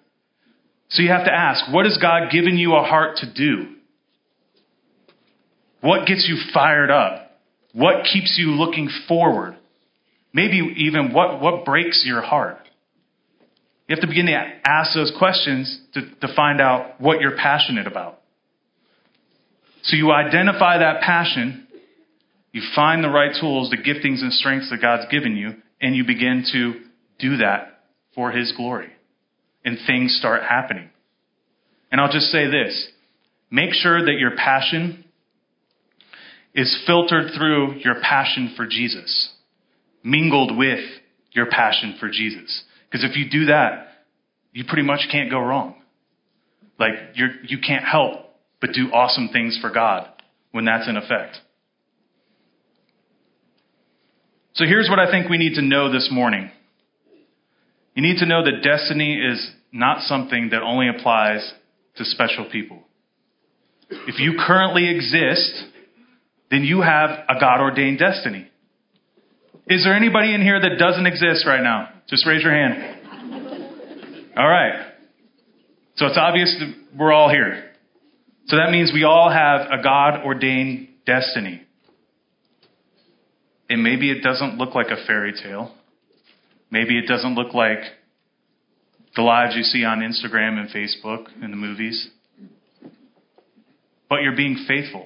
So 0.89 1.03
you 1.03 1.09
have 1.09 1.25
to 1.25 1.31
ask, 1.31 1.71
what 1.71 1.85
has 1.85 1.97
God 2.01 2.31
given 2.31 2.57
you 2.57 2.75
a 2.75 2.83
heart 2.83 3.17
to 3.17 3.31
do? 3.31 3.75
What 5.82 6.06
gets 6.08 6.28
you 6.28 6.38
fired 6.54 6.92
up? 6.92 7.32
What 7.74 8.04
keeps 8.12 8.36
you 8.38 8.52
looking 8.52 8.89
forward? 9.08 9.58
Maybe 10.34 10.58
even 10.78 11.13
what, 11.13 11.42
what 11.42 11.65
breaks 11.65 12.04
your 12.06 12.22
heart? 12.22 12.58
You 13.88 13.96
have 13.96 14.02
to 14.02 14.08
begin 14.08 14.28
to 14.28 14.34
ask 14.65 14.94
those 14.94 15.12
questions 15.18 15.80
to, 15.94 16.02
to 16.22 16.34
find 16.36 16.62
out 16.62 17.02
what 17.02 17.22
you're 17.22 17.36
passionate 17.38 17.88
about. 17.88 18.20
So 19.84 19.96
you 19.96 20.12
identify 20.12 20.80
that 20.80 21.02
passion, 21.02 21.68
you 22.52 22.62
find 22.76 23.04
the 23.04 23.10
right 23.10 23.32
tools, 23.39 23.72
the 23.72 23.78
giftings 23.78 24.22
and 24.22 24.34
strengths 24.34 24.70
that 24.70 24.82
God's 24.82 25.10
given 25.10 25.36
you, 25.36 25.56
and 25.82 25.96
you 25.96 26.04
begin 26.06 26.46
to 26.52 26.74
do 27.18 27.38
that 27.38 27.82
for 28.13 28.32
His 28.32 28.54
glory. 28.56 28.89
And 29.65 29.78
things 29.88 30.15
start 30.18 30.44
happening. 30.44 30.89
And 31.92 32.00
I'll 32.00 32.12
just 32.12 32.28
say 32.28 32.46
this 32.46 32.89
make 33.50 33.74
sure 33.74 34.06
that 34.06 34.20
your 34.20 34.36
passion 34.36 35.06
is 36.60 36.84
filtered 36.86 37.32
through 37.38 37.76
your 37.86 38.02
passion 38.02 38.54
for 38.58 38.67
Jesus, 38.67 39.32
mingled 40.04 40.58
with 40.58 40.84
your 41.32 41.45
passion 41.50 41.95
for 42.02 42.10
Jesus. 42.10 42.63
Because 42.91 43.06
if 43.10 43.15
you 43.15 43.30
do 43.30 43.45
that, 43.45 43.88
you 44.52 44.65
pretty 44.67 44.84
much 44.84 45.08
can't 45.10 45.32
go 45.32 45.39
wrong. 45.39 45.76
Like 46.78 46.93
you're, 47.13 47.30
you 47.48 47.60
can't 47.65 47.86
help 47.86 48.26
but 48.60 48.72
do 48.74 48.91
awesome 48.91 49.30
things 49.32 49.58
for 49.62 49.72
God 49.72 50.10
when 50.52 50.65
that's 50.65 50.89
in 50.89 50.98
effect. 50.98 51.38
So 54.56 54.65
here's 54.65 54.89
what 54.89 55.00
I 55.00 55.10
think 55.10 55.30
we 55.30 55.38
need 55.38 55.56
to 55.56 55.62
know 55.62 55.89
this 55.89 56.10
morning. 56.12 56.52
You 57.95 58.02
need 58.02 58.17
to 58.17 58.26
know 58.26 58.43
that 58.43 58.63
destiny 58.63 59.15
is 59.15 59.50
not 59.72 60.02
something 60.02 60.50
that 60.52 60.62
only 60.62 60.89
applies 60.89 61.54
to 61.95 62.04
special 62.04 62.50
people. 62.52 62.80
If 63.89 64.19
you 64.19 64.38
currently 64.45 64.89
exist, 64.93 65.63
then 66.51 66.63
you 66.63 66.81
have 66.81 67.12
a 67.29 67.39
God 67.39 67.62
ordained 67.62 67.99
destiny. 67.99 68.49
Is 69.67 69.83
there 69.83 69.93
anybody 69.93 70.33
in 70.33 70.41
here 70.41 70.59
that 70.59 70.79
doesn't 70.79 71.05
exist 71.05 71.45
right 71.45 71.62
now? 71.62 71.89
Just 72.07 72.25
raise 72.25 72.41
your 72.41 72.53
hand. 72.53 74.33
All 74.35 74.47
right. 74.47 74.93
So 75.95 76.07
it's 76.07 76.17
obvious 76.17 76.55
that 76.59 76.97
we're 76.97 77.13
all 77.13 77.29
here. 77.29 77.71
So 78.47 78.55
that 78.57 78.71
means 78.71 78.91
we 78.91 79.03
all 79.03 79.29
have 79.29 79.67
a 79.69 79.83
God 79.83 80.25
ordained 80.25 80.88
destiny. 81.05 81.62
And 83.69 83.83
maybe 83.83 84.09
it 84.09 84.23
doesn't 84.23 84.57
look 84.57 84.73
like 84.73 84.88
a 84.88 85.05
fairy 85.05 85.33
tale. 85.33 85.75
Maybe 86.71 86.97
it 86.97 87.07
doesn't 87.07 87.35
look 87.35 87.53
like 87.53 87.79
the 89.15 89.21
lives 89.21 89.55
you 89.55 89.63
see 89.63 89.83
on 89.83 89.99
Instagram 89.99 90.57
and 90.57 90.69
Facebook 90.69 91.27
and 91.43 91.53
the 91.53 91.57
movies. 91.57 92.09
But 94.09 94.23
you're 94.23 94.35
being 94.35 94.65
faithful 94.67 95.05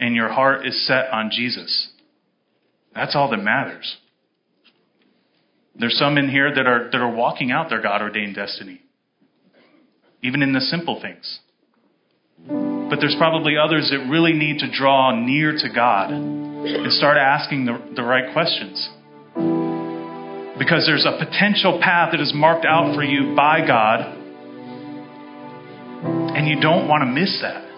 and 0.00 0.16
your 0.16 0.30
heart 0.30 0.66
is 0.66 0.86
set 0.86 1.10
on 1.12 1.30
Jesus. 1.30 1.88
That's 2.94 3.14
all 3.14 3.30
that 3.30 3.36
matters. 3.36 3.98
There's 5.78 5.96
some 5.98 6.18
in 6.18 6.28
here 6.28 6.52
that 6.52 6.66
are, 6.66 6.90
that 6.90 7.00
are 7.00 7.14
walking 7.14 7.52
out 7.52 7.68
their 7.68 7.80
God 7.80 8.02
ordained 8.02 8.34
destiny, 8.34 8.80
even 10.22 10.42
in 10.42 10.52
the 10.52 10.60
simple 10.60 11.00
things. 11.00 11.38
But 12.48 12.98
there's 13.00 13.14
probably 13.18 13.56
others 13.56 13.92
that 13.92 14.10
really 14.10 14.32
need 14.32 14.58
to 14.60 14.70
draw 14.70 15.14
near 15.14 15.52
to 15.52 15.68
God 15.72 16.10
and 16.10 16.92
start 16.92 17.16
asking 17.18 17.66
the, 17.66 17.78
the 17.94 18.02
right 18.02 18.32
questions. 18.32 18.88
Because 20.58 20.84
there's 20.86 21.06
a 21.06 21.24
potential 21.24 21.78
path 21.82 22.12
that 22.12 22.20
is 22.20 22.32
marked 22.34 22.66
out 22.66 22.94
for 22.94 23.04
you 23.04 23.34
by 23.36 23.66
God, 23.66 24.16
and 26.36 26.48
you 26.48 26.60
don't 26.60 26.88
want 26.88 27.02
to 27.02 27.06
miss 27.06 27.38
that. 27.42 27.69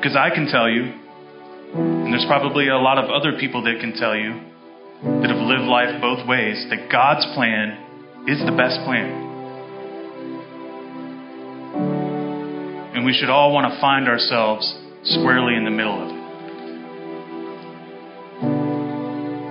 Because 0.00 0.16
I 0.16 0.32
can 0.32 0.48
tell 0.48 0.64
you, 0.64 0.96
and 1.76 2.08
there's 2.10 2.24
probably 2.24 2.68
a 2.68 2.78
lot 2.78 2.96
of 2.96 3.10
other 3.10 3.36
people 3.38 3.62
that 3.64 3.80
can 3.84 3.92
tell 3.92 4.16
you 4.16 4.32
that 5.20 5.28
have 5.28 5.44
lived 5.44 5.68
life 5.68 6.00
both 6.00 6.26
ways, 6.26 6.56
that 6.70 6.88
God's 6.90 7.26
plan 7.36 8.24
is 8.26 8.40
the 8.40 8.56
best 8.56 8.80
plan. 8.88 9.12
And 12.96 13.04
we 13.04 13.12
should 13.12 13.28
all 13.28 13.52
want 13.52 13.70
to 13.70 13.78
find 13.78 14.08
ourselves 14.08 14.64
squarely 15.04 15.54
in 15.54 15.64
the 15.68 15.70
middle 15.70 16.00
of 16.00 16.08
it. 16.08 16.20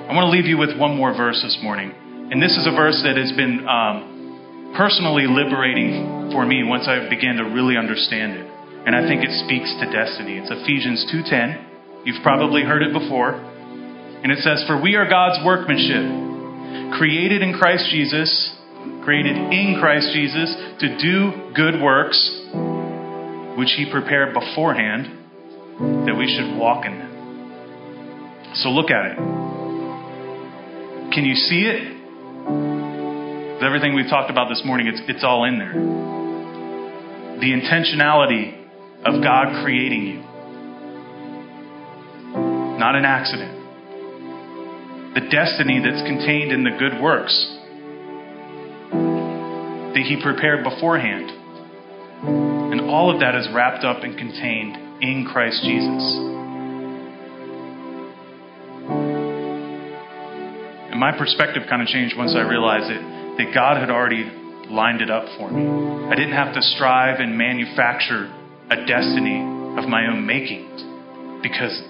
I 0.09 0.15
want 0.17 0.25
to 0.25 0.31
leave 0.33 0.49
you 0.49 0.57
with 0.57 0.75
one 0.79 0.97
more 0.97 1.13
verse 1.15 1.39
this 1.43 1.59
morning. 1.61 1.93
And 2.31 2.41
this 2.41 2.57
is 2.57 2.65
a 2.65 2.71
verse 2.71 2.99
that 3.05 3.17
has 3.17 3.31
been 3.37 3.69
um, 3.69 4.73
personally 4.75 5.27
liberating 5.29 6.31
for 6.33 6.43
me 6.43 6.63
once 6.63 6.87
I 6.87 7.07
began 7.07 7.35
to 7.35 7.43
really 7.43 7.77
understand 7.77 8.33
it 8.33 8.48
and 8.85 8.95
I 8.95 9.07
think 9.07 9.23
it 9.23 9.31
speaks 9.45 9.73
to 9.79 9.85
destiny. 9.91 10.37
It's 10.37 10.49
Ephesians 10.49 11.05
2:10. 11.11 11.57
You've 12.05 12.23
probably 12.23 12.63
heard 12.63 12.81
it 12.81 12.93
before. 12.93 13.35
And 14.23 14.31
it 14.31 14.39
says, 14.39 14.63
"For 14.67 14.77
we 14.77 14.95
are 14.95 15.05
God's 15.05 15.43
workmanship, 15.43 16.93
created 16.93 17.41
in 17.41 17.53
Christ 17.53 17.89
Jesus, 17.89 18.55
created 19.01 19.35
in 19.35 19.79
Christ 19.79 20.11
Jesus 20.13 20.55
to 20.79 20.97
do 20.97 21.33
good 21.53 21.81
works, 21.81 22.17
which 23.55 23.71
he 23.73 23.85
prepared 23.85 24.33
beforehand 24.33 25.09
that 26.05 26.15
we 26.15 26.27
should 26.27 26.55
walk 26.57 26.85
in 26.85 26.97
them." 26.97 27.09
So 28.55 28.71
look 28.71 28.91
at 28.91 29.05
it. 29.05 29.17
Can 31.11 31.25
you 31.25 31.35
see 31.35 31.65
it? 31.65 31.95
With 33.55 33.63
Everything 33.63 33.93
we've 33.93 34.09
talked 34.09 34.31
about 34.31 34.47
this 34.47 34.63
morning, 34.63 34.87
it's, 34.87 35.01
it's 35.07 35.23
all 35.23 35.43
in 35.43 35.59
there. 35.59 35.73
The 37.39 37.51
intentionality 37.51 38.58
of 39.05 39.23
God 39.23 39.63
creating 39.63 40.03
you. 40.07 40.19
Not 42.77 42.95
an 42.95 43.05
accident. 43.05 43.55
The 45.15 45.21
destiny 45.31 45.79
that's 45.83 46.01
contained 46.07 46.51
in 46.51 46.63
the 46.63 46.71
good 46.77 47.01
works 47.01 47.33
that 49.93 50.03
He 50.05 50.21
prepared 50.21 50.63
beforehand. 50.63 51.31
And 52.71 52.81
all 52.81 53.13
of 53.13 53.19
that 53.21 53.35
is 53.35 53.47
wrapped 53.53 53.83
up 53.83 54.03
and 54.03 54.17
contained 54.17 55.03
in 55.03 55.25
Christ 55.31 55.63
Jesus. 55.63 56.15
And 60.91 60.99
my 60.99 61.17
perspective 61.17 61.63
kind 61.69 61.81
of 61.81 61.87
changed 61.87 62.17
once 62.17 62.35
I 62.35 62.41
realized 62.41 62.91
it, 62.91 63.01
that 63.37 63.53
God 63.53 63.77
had 63.77 63.89
already 63.89 64.29
lined 64.69 65.01
it 65.01 65.09
up 65.09 65.25
for 65.37 65.49
me. 65.49 65.63
I 66.07 66.15
didn't 66.15 66.35
have 66.35 66.53
to 66.53 66.61
strive 66.61 67.19
and 67.19 67.37
manufacture 67.37 68.29
a 68.71 68.85
destiny 68.85 69.41
of 69.77 69.89
my 69.89 70.05
own 70.07 70.25
making 70.25 70.69
because 71.41 71.81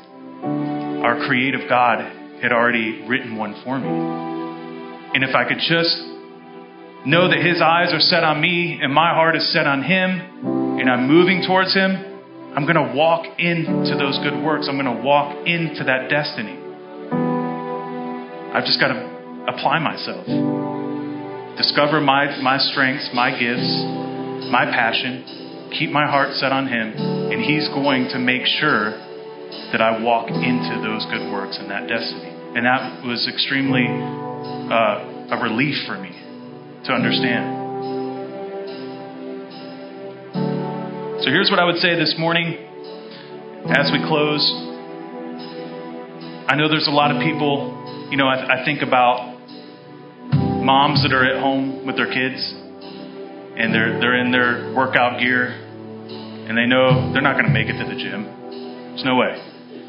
our 1.03 1.27
creative 1.27 1.67
God 1.67 1.99
had 2.41 2.51
already 2.51 3.03
written 3.07 3.35
one 3.35 3.59
for 3.63 3.77
me. 3.77 3.87
And 3.87 5.23
if 5.23 5.35
I 5.35 5.43
could 5.47 5.59
just 5.59 5.97
know 7.05 7.27
that 7.27 7.39
His 7.43 7.61
eyes 7.61 7.91
are 7.91 7.99
set 7.99 8.23
on 8.23 8.39
me 8.39 8.79
and 8.81 8.93
my 8.93 9.13
heart 9.13 9.35
is 9.35 9.51
set 9.51 9.67
on 9.67 9.83
Him 9.83 10.79
and 10.79 10.89
I'm 10.89 11.07
moving 11.07 11.43
towards 11.45 11.73
Him, 11.73 12.09
I'm 12.55 12.63
going 12.63 12.79
to 12.79 12.95
walk 12.95 13.25
into 13.37 13.95
those 13.99 14.17
good 14.19 14.41
works. 14.43 14.67
I'm 14.69 14.79
going 14.79 14.95
to 14.97 15.03
walk 15.03 15.35
into 15.45 15.83
that 15.83 16.09
destiny. 16.09 16.57
I've 18.55 18.65
just 18.65 18.79
got 18.79 18.89
to 18.89 18.99
apply 19.51 19.79
myself, 19.79 20.25
discover 21.57 22.01
my, 22.01 22.39
my 22.41 22.57
strengths, 22.57 23.09
my 23.13 23.31
gifts, 23.31 23.69
my 24.49 24.65
passion, 24.71 25.48
keep 25.71 25.91
my 25.91 26.05
heart 26.05 26.33
set 26.35 26.51
on 26.51 26.67
Him, 26.67 26.93
and 26.97 27.41
He's 27.41 27.67
going 27.69 28.09
to 28.11 28.19
make 28.19 28.45
sure 28.45 28.91
that 29.71 29.81
I 29.81 30.01
walk 30.01 30.29
into 30.29 30.81
those 30.81 31.05
good 31.09 31.31
works 31.31 31.57
and 31.59 31.69
that 31.69 31.87
destiny. 31.87 32.29
And 32.55 32.65
that 32.65 33.05
was 33.05 33.27
extremely 33.27 33.85
uh, 33.85 35.35
a 35.35 35.37
relief 35.41 35.75
for 35.85 35.97
me 35.97 36.09
to 36.85 36.91
understand. 36.93 37.59
So 41.23 41.29
here's 41.29 41.49
what 41.51 41.59
I 41.59 41.65
would 41.65 41.77
say 41.77 41.95
this 41.95 42.15
morning 42.17 42.57
as 43.69 43.91
we 43.91 43.99
close. 44.07 44.41
I 46.47 46.55
know 46.55 46.69
there's 46.69 46.87
a 46.87 46.95
lot 46.95 47.11
of 47.11 47.21
people, 47.21 48.07
you 48.09 48.17
know, 48.17 48.27
I, 48.27 48.61
I 48.61 48.65
think 48.65 48.81
about 48.81 49.37
moms 50.33 51.03
that 51.03 51.13
are 51.13 51.25
at 51.25 51.41
home 51.41 51.85
with 51.85 51.95
their 51.95 52.11
kids 52.11 52.58
and 53.59 53.75
they're 53.75 53.99
they're 53.99 54.15
in 54.15 54.31
their 54.31 54.73
workout 54.73 55.19
gear 55.19 55.51
and 56.49 56.57
they 56.57 56.65
know 56.65 57.11
they're 57.13 57.21
not 57.21 57.37
going 57.37 57.45
to 57.45 57.53
make 57.53 57.69
it 57.69 57.77
to 57.77 57.85
the 57.85 57.93
gym. 57.93 58.25
There's 58.95 59.05
no 59.05 59.19
way. 59.19 59.37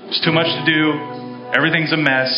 There's 0.05 0.21
too 0.21 0.35
much 0.35 0.45
to 0.45 0.63
do. 0.69 0.93
Everything's 1.57 1.95
a 1.95 1.97
mess. 1.97 2.29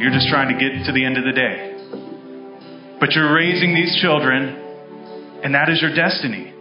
You're 0.00 0.14
just 0.14 0.32
trying 0.32 0.48
to 0.48 0.56
get 0.56 0.88
to 0.88 0.92
the 0.96 1.04
end 1.04 1.18
of 1.18 1.24
the 1.28 1.36
day. 1.36 2.96
But 3.02 3.12
you're 3.12 3.34
raising 3.34 3.74
these 3.74 4.00
children, 4.00 5.42
and 5.44 5.52
that 5.52 5.68
is 5.68 5.82
your 5.82 5.92
destiny. 5.92 6.54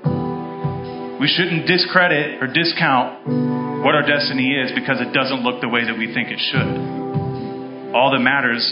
We 1.21 1.31
shouldn't 1.31 1.69
discredit 1.69 2.43
or 2.43 2.51
discount 2.51 3.85
what 3.85 3.95
our 3.95 4.03
destiny 4.03 4.57
is 4.59 4.75
because 4.75 4.99
it 4.99 5.13
doesn't 5.13 5.45
look 5.45 5.61
the 5.61 5.69
way 5.69 5.85
that 5.85 5.95
we 5.95 6.11
think 6.11 6.27
it 6.33 6.41
should. 6.51 7.95
All 7.95 8.11
that 8.11 8.19
matters 8.19 8.65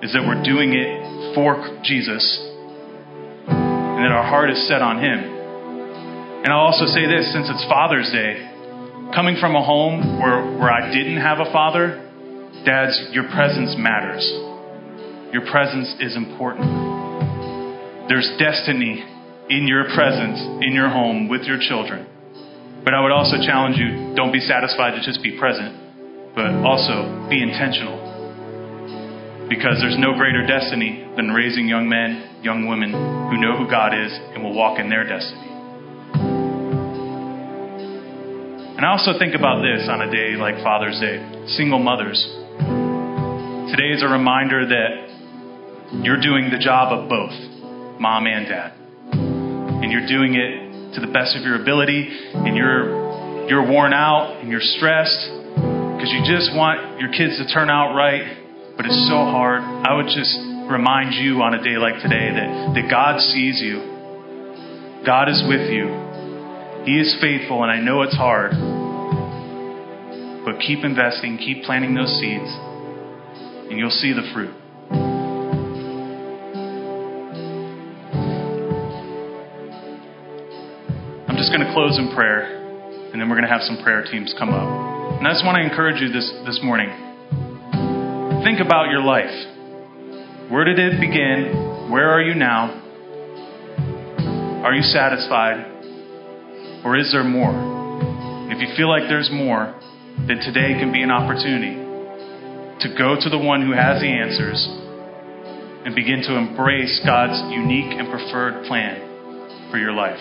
is 0.00 0.14
that 0.14 0.24
we're 0.24 0.40
doing 0.40 0.72
it 0.72 1.34
for 1.34 1.82
Jesus 1.84 2.47
and 3.98 4.06
that 4.06 4.14
our 4.14 4.22
heart 4.22 4.46
is 4.46 4.62
set 4.70 4.78
on 4.78 5.02
Him. 5.02 5.18
And 6.46 6.54
I'll 6.54 6.70
also 6.70 6.86
say 6.86 7.02
this 7.10 7.34
since 7.34 7.50
it's 7.50 7.66
Father's 7.66 8.06
Day, 8.14 8.46
coming 9.10 9.34
from 9.42 9.58
a 9.58 9.64
home 9.66 10.22
where, 10.22 10.38
where 10.54 10.70
I 10.70 10.86
didn't 10.94 11.18
have 11.18 11.42
a 11.42 11.50
father, 11.50 11.98
dads, 12.62 12.94
your 13.10 13.26
presence 13.34 13.74
matters. 13.74 14.22
Your 15.34 15.42
presence 15.50 15.98
is 15.98 16.14
important. 16.14 18.06
There's 18.06 18.30
destiny 18.38 19.02
in 19.50 19.66
your 19.66 19.90
presence, 19.90 20.46
in 20.62 20.78
your 20.78 20.94
home, 20.94 21.26
with 21.26 21.42
your 21.42 21.58
children. 21.58 22.06
But 22.86 22.94
I 22.94 23.02
would 23.02 23.10
also 23.10 23.42
challenge 23.42 23.82
you 23.82 24.14
don't 24.14 24.30
be 24.30 24.38
satisfied 24.46 24.94
to 24.94 25.02
just 25.02 25.26
be 25.26 25.34
present, 25.42 25.74
but 26.38 26.54
also 26.62 27.26
be 27.26 27.42
intentional 27.42 27.98
because 29.50 29.82
there's 29.82 29.98
no 29.98 30.14
greater 30.14 30.46
destiny 30.46 31.02
than 31.16 31.34
raising 31.34 31.66
young 31.66 31.88
men, 31.88 32.27
young 32.42 32.66
women 32.68 32.92
who 32.92 33.36
know 33.40 33.56
who 33.56 33.68
God 33.68 33.94
is 33.94 34.12
and 34.34 34.42
will 34.42 34.54
walk 34.54 34.78
in 34.78 34.88
their 34.88 35.04
destiny. 35.06 35.48
And 38.76 38.86
I 38.86 38.90
also 38.94 39.18
think 39.18 39.34
about 39.34 39.62
this 39.62 39.88
on 39.90 40.02
a 40.02 40.10
day 40.10 40.38
like 40.38 40.62
Father's 40.62 40.98
Day 41.00 41.18
single 41.58 41.78
mothers. 41.78 42.18
Today 43.74 43.90
is 43.90 44.02
a 44.02 44.08
reminder 44.08 44.66
that 44.66 46.00
you're 46.04 46.20
doing 46.20 46.50
the 46.50 46.58
job 46.58 46.92
of 46.92 47.08
both 47.08 47.34
mom 47.98 48.26
and 48.26 48.46
dad. 48.46 48.72
And 49.12 49.90
you're 49.90 50.06
doing 50.06 50.34
it 50.34 50.94
to 50.94 51.00
the 51.00 51.10
best 51.12 51.36
of 51.36 51.42
your 51.42 51.60
ability, 51.60 52.08
and 52.34 52.56
you're, 52.56 53.48
you're 53.48 53.66
worn 53.66 53.92
out 53.92 54.40
and 54.40 54.48
you're 54.50 54.62
stressed 54.62 55.30
because 55.54 56.10
you 56.10 56.22
just 56.22 56.54
want 56.54 57.00
your 57.00 57.10
kids 57.10 57.38
to 57.38 57.46
turn 57.52 57.70
out 57.70 57.94
right 57.94 58.38
but 58.78 58.86
it's 58.86 59.10
so 59.10 59.26
hard. 59.26 59.58
I 59.58 59.90
would 59.98 60.06
just 60.06 60.38
remind 60.70 61.14
you 61.14 61.42
on 61.42 61.54
a 61.54 61.62
day 61.62 61.76
like 61.76 62.00
today 62.02 62.30
that, 62.30 62.74
that 62.74 62.90
God 62.90 63.20
sees 63.20 63.60
you. 63.60 65.02
God 65.04 65.28
is 65.28 65.42
with 65.48 65.70
you. 65.70 65.88
He 66.84 67.00
is 67.00 67.16
faithful, 67.20 67.62
and 67.62 67.72
I 67.72 67.80
know 67.80 68.02
it's 68.02 68.16
hard. 68.16 68.52
But 70.44 70.60
keep 70.60 70.84
investing, 70.84 71.38
keep 71.38 71.64
planting 71.64 71.94
those 71.94 72.12
seeds, 72.20 72.48
and 73.68 73.78
you'll 73.78 73.90
see 73.90 74.12
the 74.12 74.28
fruit. 74.32 74.54
I'm 81.28 81.36
just 81.36 81.52
going 81.52 81.64
to 81.64 81.72
close 81.72 81.98
in 81.98 82.12
prayer, 82.14 82.60
and 83.12 83.20
then 83.20 83.28
we're 83.28 83.36
going 83.36 83.48
to 83.48 83.52
have 83.52 83.62
some 83.62 83.82
prayer 83.82 84.04
teams 84.04 84.34
come 84.38 84.50
up. 84.50 84.68
And 85.18 85.26
I 85.26 85.32
just 85.32 85.44
want 85.44 85.56
to 85.56 85.64
encourage 85.64 86.00
you 86.00 86.12
this, 86.12 86.30
this 86.46 86.60
morning 86.62 86.88
think 88.44 88.60
about 88.60 88.88
your 88.88 89.02
life. 89.02 89.57
Where 90.48 90.64
did 90.64 90.78
it 90.78 90.98
begin? 90.98 91.90
Where 91.92 92.08
are 92.08 92.22
you 92.22 92.34
now? 92.34 92.72
Are 94.64 94.72
you 94.72 94.80
satisfied? 94.80 95.60
Or 96.84 96.96
is 96.96 97.12
there 97.12 97.22
more? 97.22 97.52
If 98.50 98.58
you 98.58 98.74
feel 98.74 98.88
like 98.88 99.02
there's 99.10 99.28
more, 99.30 99.78
then 100.26 100.38
today 100.40 100.72
can 100.80 100.90
be 100.90 101.02
an 101.02 101.10
opportunity 101.10 101.76
to 102.80 102.88
go 102.96 103.14
to 103.20 103.28
the 103.28 103.36
one 103.36 103.60
who 103.60 103.72
has 103.72 104.00
the 104.00 104.08
answers 104.08 104.66
and 105.84 105.94
begin 105.94 106.22
to 106.22 106.34
embrace 106.34 106.98
God's 107.04 107.52
unique 107.52 107.92
and 107.92 108.08
preferred 108.08 108.64
plan 108.64 109.68
for 109.70 109.76
your 109.76 109.92
life. 109.92 110.18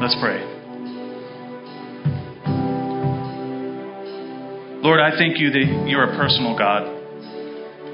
Let's 0.00 0.16
pray. 0.24 0.40
Lord, 4.80 5.00
I 5.00 5.10
thank 5.18 5.38
you 5.38 5.50
that 5.50 5.84
you're 5.86 6.04
a 6.04 6.16
personal 6.16 6.56
God. 6.56 6.93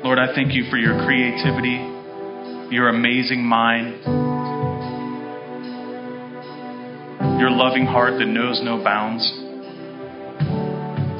Lord, 0.03 0.19
I 0.19 0.35
thank 0.35 0.55
you 0.55 0.65
for 0.71 0.79
your 0.79 0.97
creativity, 1.05 1.77
your 2.75 2.89
amazing 2.89 3.45
mind, 3.45 4.01
your 7.39 7.51
loving 7.51 7.85
heart 7.85 8.19
that 8.19 8.25
knows 8.25 8.63
no 8.65 8.83
bounds. 8.83 9.31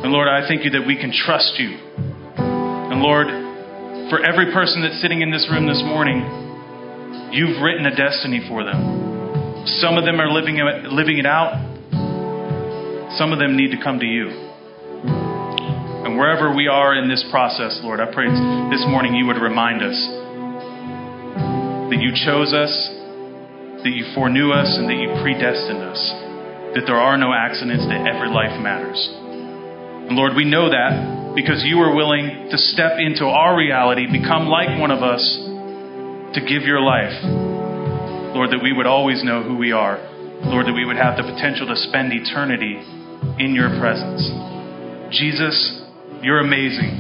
And 0.01 0.11
Lord, 0.11 0.29
I 0.29 0.49
thank 0.49 0.65
you 0.65 0.71
that 0.71 0.87
we 0.87 0.97
can 0.97 1.13
trust 1.13 1.59
you. 1.59 1.77
And 2.41 3.03
Lord, 3.03 3.29
for 4.09 4.25
every 4.25 4.51
person 4.51 4.81
that's 4.81 5.01
sitting 5.03 5.21
in 5.21 5.31
this 5.31 5.47
room 5.53 5.69
this 5.69 5.83
morning, 5.85 6.25
you've 7.33 7.61
written 7.61 7.85
a 7.85 7.95
destiny 7.95 8.41
for 8.49 8.65
them. 8.65 9.67
Some 9.79 9.99
of 9.99 10.07
them 10.07 10.19
are 10.23 10.33
living 10.33 10.57
it, 10.57 11.27
out. 11.27 11.53
Some 13.19 13.35
of 13.35 13.39
them 13.39 13.59
need 13.59 13.73
to 13.73 13.83
come 13.85 14.01
to 14.01 14.07
you. 14.07 14.50
And 16.05 16.17
wherever 16.17 16.55
we 16.55 16.67
are 16.67 16.95
in 16.97 17.09
this 17.09 17.25
process, 17.31 17.79
Lord, 17.83 18.01
I 18.01 18.09
pray 18.13 18.27
this 18.73 18.85
morning 18.89 19.15
you 19.15 19.27
would 19.27 19.37
remind 19.37 19.83
us 19.83 19.99
that 21.93 22.01
you 22.01 22.17
chose 22.25 22.55
us, 22.57 22.73
that 23.83 23.93
you 23.93 24.09
foreknew 24.15 24.53
us, 24.53 24.79
and 24.79 24.89
that 24.89 24.97
you 24.97 25.13
predestined 25.21 25.83
us, 25.85 26.01
that 26.73 26.85
there 26.87 26.97
are 26.97 27.19
no 27.19 27.35
accidents, 27.35 27.85
that 27.87 28.07
every 28.09 28.31
life 28.33 28.57
matters. 28.61 28.97
And 30.09 30.17
Lord, 30.17 30.33
we 30.35 30.45
know 30.45 30.71
that 30.71 31.35
because 31.35 31.63
you 31.65 31.79
were 31.79 31.95
willing 31.95 32.49
to 32.51 32.59
step 32.59 32.99
into 32.99 33.27
our 33.27 33.57
reality, 33.57 34.07
become 34.11 34.49
like 34.49 34.81
one 34.81 34.91
of 34.91 35.03
us, 35.03 35.23
to 36.35 36.41
give 36.41 36.63
your 36.63 36.81
life. 36.81 37.15
Lord, 38.35 38.51
that 38.51 38.63
we 38.63 38.73
would 38.73 38.87
always 38.87 39.23
know 39.23 39.43
who 39.43 39.57
we 39.57 39.73
are. 39.73 39.99
Lord, 40.47 40.67
that 40.67 40.73
we 40.73 40.85
would 40.85 40.97
have 40.97 41.17
the 41.17 41.25
potential 41.25 41.67
to 41.67 41.77
spend 41.77 42.13
eternity 42.13 42.79
in 43.43 43.55
your 43.55 43.69
presence. 43.79 44.23
Jesus, 45.11 45.80
you're 46.23 46.41
amazing. 46.41 46.99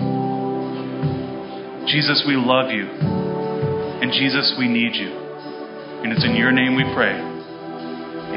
Jesus, 1.86 2.24
we 2.26 2.36
love 2.36 2.70
you. 2.70 2.86
And 4.00 4.12
Jesus, 4.12 4.54
we 4.58 4.68
need 4.68 4.94
you. 4.94 5.08
And 6.02 6.12
it's 6.12 6.24
in 6.24 6.36
your 6.36 6.52
name 6.52 6.76
we 6.76 6.84
pray. 6.94 7.12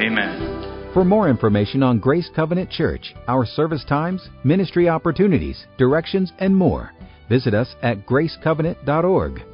Amen. 0.04 0.90
For 0.92 1.04
more 1.04 1.28
information 1.28 1.82
on 1.82 1.98
Grace 1.98 2.28
Covenant 2.36 2.70
Church, 2.70 3.14
our 3.26 3.46
service 3.46 3.84
times, 3.88 4.28
ministry 4.44 4.88
opportunities, 4.88 5.66
directions, 5.78 6.32
and 6.38 6.54
more, 6.54 6.92
visit 7.28 7.54
us 7.54 7.74
at 7.82 8.06
gracecovenant.org. 8.06 9.53